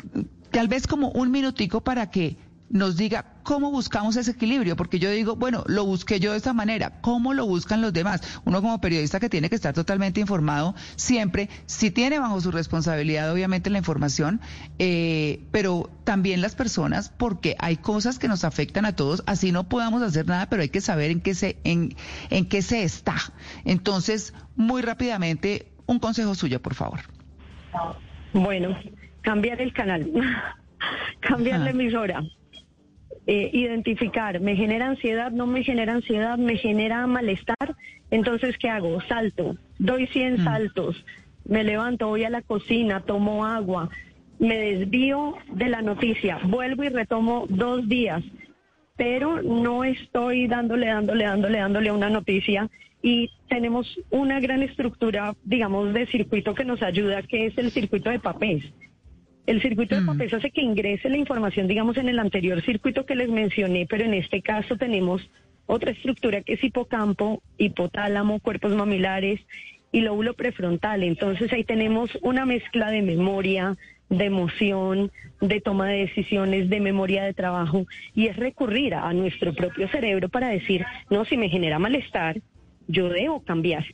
tal 0.52 0.68
vez 0.68 0.86
como 0.86 1.10
un 1.10 1.32
minutico 1.32 1.80
para 1.82 2.08
que 2.10 2.36
nos 2.70 2.96
diga 2.96 3.24
cómo 3.42 3.70
buscamos 3.70 4.16
ese 4.16 4.30
equilibrio, 4.30 4.76
porque 4.76 4.98
yo 4.98 5.10
digo, 5.10 5.34
bueno, 5.34 5.64
lo 5.66 5.84
busqué 5.84 6.20
yo 6.20 6.30
de 6.30 6.36
esta 6.36 6.52
manera, 6.52 7.00
¿cómo 7.00 7.34
lo 7.34 7.46
buscan 7.46 7.82
los 7.82 7.92
demás? 7.92 8.22
Uno 8.44 8.62
como 8.62 8.80
periodista 8.80 9.18
que 9.18 9.28
tiene 9.28 9.50
que 9.50 9.56
estar 9.56 9.74
totalmente 9.74 10.20
informado 10.20 10.74
siempre, 10.94 11.50
si 11.66 11.90
tiene 11.90 12.20
bajo 12.20 12.40
su 12.40 12.52
responsabilidad 12.52 13.32
obviamente 13.32 13.68
la 13.70 13.78
información, 13.78 14.40
eh, 14.78 15.44
pero 15.50 15.90
también 16.04 16.40
las 16.40 16.54
personas, 16.54 17.10
porque 17.10 17.56
hay 17.58 17.76
cosas 17.76 18.18
que 18.18 18.28
nos 18.28 18.44
afectan 18.44 18.84
a 18.86 18.94
todos, 18.94 19.24
así 19.26 19.50
no 19.50 19.68
podamos 19.68 20.02
hacer 20.02 20.26
nada, 20.26 20.48
pero 20.48 20.62
hay 20.62 20.68
que 20.68 20.80
saber 20.80 21.10
en 21.10 21.20
qué 21.20 21.34
se, 21.34 21.58
en, 21.64 21.96
en 22.30 22.48
qué 22.48 22.62
se 22.62 22.84
está. 22.84 23.16
Entonces, 23.64 24.32
muy 24.54 24.82
rápidamente, 24.82 25.72
un 25.86 25.98
consejo 25.98 26.36
suyo, 26.36 26.62
por 26.62 26.74
favor. 26.74 27.00
Bueno, 28.32 28.78
cambiar 29.22 29.60
el 29.60 29.72
canal, 29.72 30.08
cambiar 31.20 31.60
la 31.60 31.70
emisora. 31.70 32.22
Eh, 33.32 33.48
identificar, 33.52 34.40
me 34.40 34.56
genera 34.56 34.88
ansiedad, 34.88 35.30
no 35.30 35.46
me 35.46 35.62
genera 35.62 35.92
ansiedad, 35.92 36.36
me 36.36 36.56
genera 36.56 37.06
malestar, 37.06 37.76
entonces 38.10 38.58
¿qué 38.58 38.68
hago? 38.68 39.00
Salto, 39.02 39.56
doy 39.78 40.08
100 40.08 40.42
saltos, 40.42 41.04
me 41.44 41.62
levanto, 41.62 42.08
voy 42.08 42.24
a 42.24 42.28
la 42.28 42.42
cocina, 42.42 43.02
tomo 43.02 43.46
agua, 43.46 43.88
me 44.40 44.58
desvío 44.58 45.36
de 45.52 45.68
la 45.68 45.80
noticia, 45.80 46.40
vuelvo 46.42 46.82
y 46.82 46.88
retomo 46.88 47.46
dos 47.48 47.88
días, 47.88 48.24
pero 48.96 49.40
no 49.42 49.84
estoy 49.84 50.48
dándole, 50.48 50.88
dándole, 50.88 51.22
dándole, 51.22 51.58
dándole 51.58 51.88
a 51.90 51.94
una 51.94 52.10
noticia 52.10 52.68
y 53.00 53.30
tenemos 53.48 53.86
una 54.10 54.40
gran 54.40 54.64
estructura, 54.64 55.36
digamos, 55.44 55.94
de 55.94 56.06
circuito 56.06 56.52
que 56.52 56.64
nos 56.64 56.82
ayuda, 56.82 57.22
que 57.22 57.46
es 57.46 57.56
el 57.58 57.70
circuito 57.70 58.10
de 58.10 58.18
papel. 58.18 58.72
El 59.46 59.62
circuito 59.62 59.96
de 59.96 60.02
papel 60.02 60.34
hace 60.34 60.50
que 60.50 60.62
ingrese 60.62 61.08
la 61.08 61.16
información, 61.16 61.66
digamos, 61.66 61.96
en 61.96 62.08
el 62.08 62.18
anterior 62.18 62.62
circuito 62.62 63.06
que 63.06 63.16
les 63.16 63.28
mencioné, 63.28 63.86
pero 63.88 64.04
en 64.04 64.14
este 64.14 64.42
caso 64.42 64.76
tenemos 64.76 65.28
otra 65.66 65.92
estructura 65.92 66.42
que 66.42 66.54
es 66.54 66.64
hipocampo, 66.64 67.42
hipotálamo, 67.58 68.40
cuerpos 68.40 68.74
mamilares 68.74 69.40
y 69.92 70.00
lóbulo 70.02 70.34
prefrontal. 70.34 71.02
Entonces 71.02 71.52
ahí 71.52 71.64
tenemos 71.64 72.10
una 72.22 72.44
mezcla 72.44 72.90
de 72.90 73.02
memoria, 73.02 73.76
de 74.08 74.24
emoción, 74.24 75.10
de 75.40 75.60
toma 75.60 75.88
de 75.88 75.98
decisiones, 75.98 76.68
de 76.68 76.80
memoria 76.80 77.24
de 77.24 77.34
trabajo, 77.34 77.86
y 78.14 78.26
es 78.26 78.36
recurrir 78.36 78.94
a 78.94 79.12
nuestro 79.12 79.54
propio 79.54 79.88
cerebro 79.88 80.28
para 80.28 80.48
decir, 80.48 80.84
no, 81.08 81.24
si 81.24 81.36
me 81.36 81.48
genera 81.48 81.78
malestar, 81.78 82.40
yo 82.88 83.08
debo 83.08 83.42
cambiar. 83.42 83.84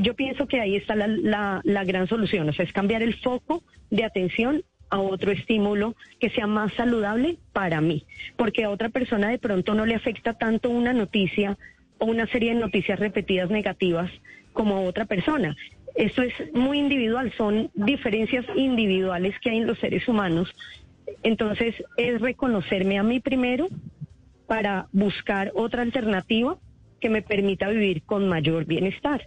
Yo 0.00 0.14
pienso 0.14 0.46
que 0.46 0.60
ahí 0.60 0.76
está 0.76 0.94
la, 0.94 1.08
la, 1.08 1.60
la 1.64 1.84
gran 1.84 2.06
solución, 2.06 2.48
o 2.48 2.52
sea, 2.52 2.64
es 2.64 2.72
cambiar 2.72 3.02
el 3.02 3.14
foco 3.16 3.62
de 3.90 4.04
atención 4.04 4.62
a 4.94 5.00
otro 5.00 5.32
estímulo 5.32 5.96
que 6.20 6.30
sea 6.30 6.46
más 6.46 6.72
saludable 6.74 7.38
para 7.52 7.80
mí, 7.80 8.06
porque 8.36 8.62
a 8.62 8.70
otra 8.70 8.90
persona 8.90 9.28
de 9.28 9.40
pronto 9.40 9.74
no 9.74 9.86
le 9.86 9.96
afecta 9.96 10.34
tanto 10.34 10.70
una 10.70 10.92
noticia 10.92 11.58
o 11.98 12.06
una 12.06 12.28
serie 12.28 12.54
de 12.54 12.60
noticias 12.60 13.00
repetidas 13.00 13.50
negativas 13.50 14.08
como 14.52 14.76
a 14.76 14.80
otra 14.82 15.04
persona. 15.04 15.56
Esto 15.96 16.22
es 16.22 16.32
muy 16.54 16.78
individual, 16.78 17.32
son 17.36 17.72
diferencias 17.74 18.46
individuales 18.54 19.34
que 19.40 19.50
hay 19.50 19.58
en 19.58 19.66
los 19.66 19.80
seres 19.80 20.06
humanos. 20.06 20.54
Entonces 21.24 21.74
es 21.96 22.20
reconocerme 22.20 22.96
a 22.96 23.02
mí 23.02 23.18
primero 23.18 23.66
para 24.46 24.86
buscar 24.92 25.50
otra 25.56 25.82
alternativa 25.82 26.56
que 27.00 27.10
me 27.10 27.22
permita 27.22 27.68
vivir 27.68 28.04
con 28.04 28.28
mayor 28.28 28.64
bienestar. 28.64 29.26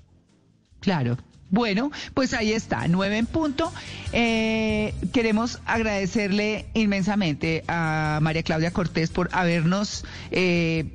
Claro. 0.79 1.17
Bueno, 1.49 1.91
pues 2.13 2.33
ahí 2.33 2.51
está, 2.51 2.87
nueve 2.87 3.17
en 3.17 3.25
punto. 3.25 3.71
Eh, 4.11 4.93
queremos 5.13 5.59
agradecerle 5.65 6.65
inmensamente 6.73 7.63
a 7.67 8.19
María 8.21 8.43
Claudia 8.43 8.71
Cortés 8.71 9.09
por 9.09 9.29
habernos 9.31 10.03
eh, 10.31 10.91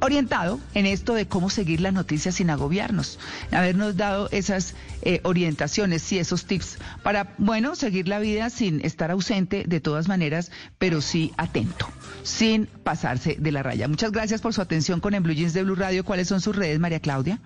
orientado 0.00 0.60
en 0.74 0.86
esto 0.86 1.14
de 1.14 1.28
cómo 1.28 1.50
seguir 1.50 1.80
las 1.80 1.92
noticias 1.92 2.36
sin 2.36 2.50
agobiarnos, 2.50 3.18
habernos 3.52 3.96
dado 3.96 4.28
esas 4.32 4.74
eh, 5.02 5.20
orientaciones 5.24 6.10
y 6.10 6.18
esos 6.18 6.46
tips 6.46 6.78
para, 7.02 7.34
bueno, 7.38 7.76
seguir 7.76 8.08
la 8.08 8.18
vida 8.18 8.50
sin 8.50 8.84
estar 8.84 9.10
ausente 9.10 9.64
de 9.66 9.80
todas 9.80 10.08
maneras, 10.08 10.50
pero 10.78 11.02
sí 11.02 11.32
atento, 11.36 11.86
sin 12.22 12.66
pasarse 12.66 13.36
de 13.38 13.52
la 13.52 13.62
raya. 13.62 13.88
Muchas 13.88 14.10
gracias 14.10 14.40
por 14.40 14.54
su 14.54 14.62
atención 14.62 15.00
con 15.00 15.14
En 15.14 15.22
Blue 15.22 15.34
Jeans 15.34 15.52
de 15.52 15.62
Blue 15.62 15.76
Radio. 15.76 16.04
¿Cuáles 16.04 16.28
son 16.28 16.40
sus 16.40 16.56
redes, 16.56 16.80
María 16.80 17.00
Claudia? 17.00 17.40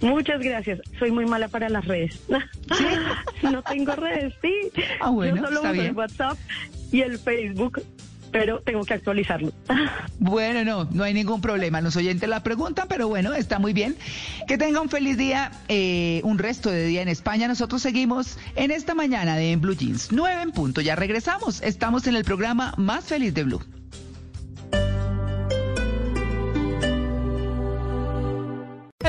Muchas 0.00 0.40
gracias. 0.40 0.80
Soy 0.98 1.10
muy 1.10 1.26
mala 1.26 1.48
para 1.48 1.68
las 1.68 1.84
redes. 1.84 2.20
no 3.42 3.62
tengo 3.62 3.94
redes, 3.94 4.34
sí. 4.40 4.54
Ah, 5.00 5.10
bueno, 5.10 5.36
Yo 5.36 5.44
solo 5.44 5.60
uso 5.60 5.70
el. 5.70 5.92
WhatsApp 5.92 6.38
y 6.90 7.02
el 7.02 7.18
Facebook, 7.18 7.82
pero 8.32 8.60
tengo 8.60 8.84
que 8.84 8.94
actualizarlo. 8.94 9.52
Bueno, 10.22 10.64
no, 10.64 10.86
no 10.92 11.02
hay 11.02 11.14
ningún 11.14 11.40
problema. 11.40 11.80
Los 11.80 11.96
oyentes 11.96 12.28
la 12.28 12.42
preguntan, 12.42 12.86
pero 12.88 13.08
bueno, 13.08 13.32
está 13.32 13.58
muy 13.58 13.72
bien. 13.72 13.96
Que 14.46 14.58
tenga 14.58 14.80
un 14.82 14.90
feliz 14.90 15.16
día, 15.16 15.50
eh, 15.68 16.20
un 16.24 16.38
resto 16.38 16.70
de 16.70 16.84
día 16.84 17.00
en 17.00 17.08
España. 17.08 17.48
Nosotros 17.48 17.80
seguimos 17.80 18.36
en 18.54 18.70
esta 18.70 18.94
mañana 18.94 19.36
de 19.36 19.52
En 19.52 19.62
Blue 19.62 19.74
Jeans. 19.74 20.12
9 20.12 20.42
en 20.42 20.52
punto, 20.52 20.82
ya 20.82 20.94
regresamos. 20.94 21.62
Estamos 21.62 22.06
en 22.06 22.16
el 22.16 22.24
programa 22.24 22.74
más 22.76 23.04
feliz 23.04 23.32
de 23.32 23.44
Blue. 23.44 23.62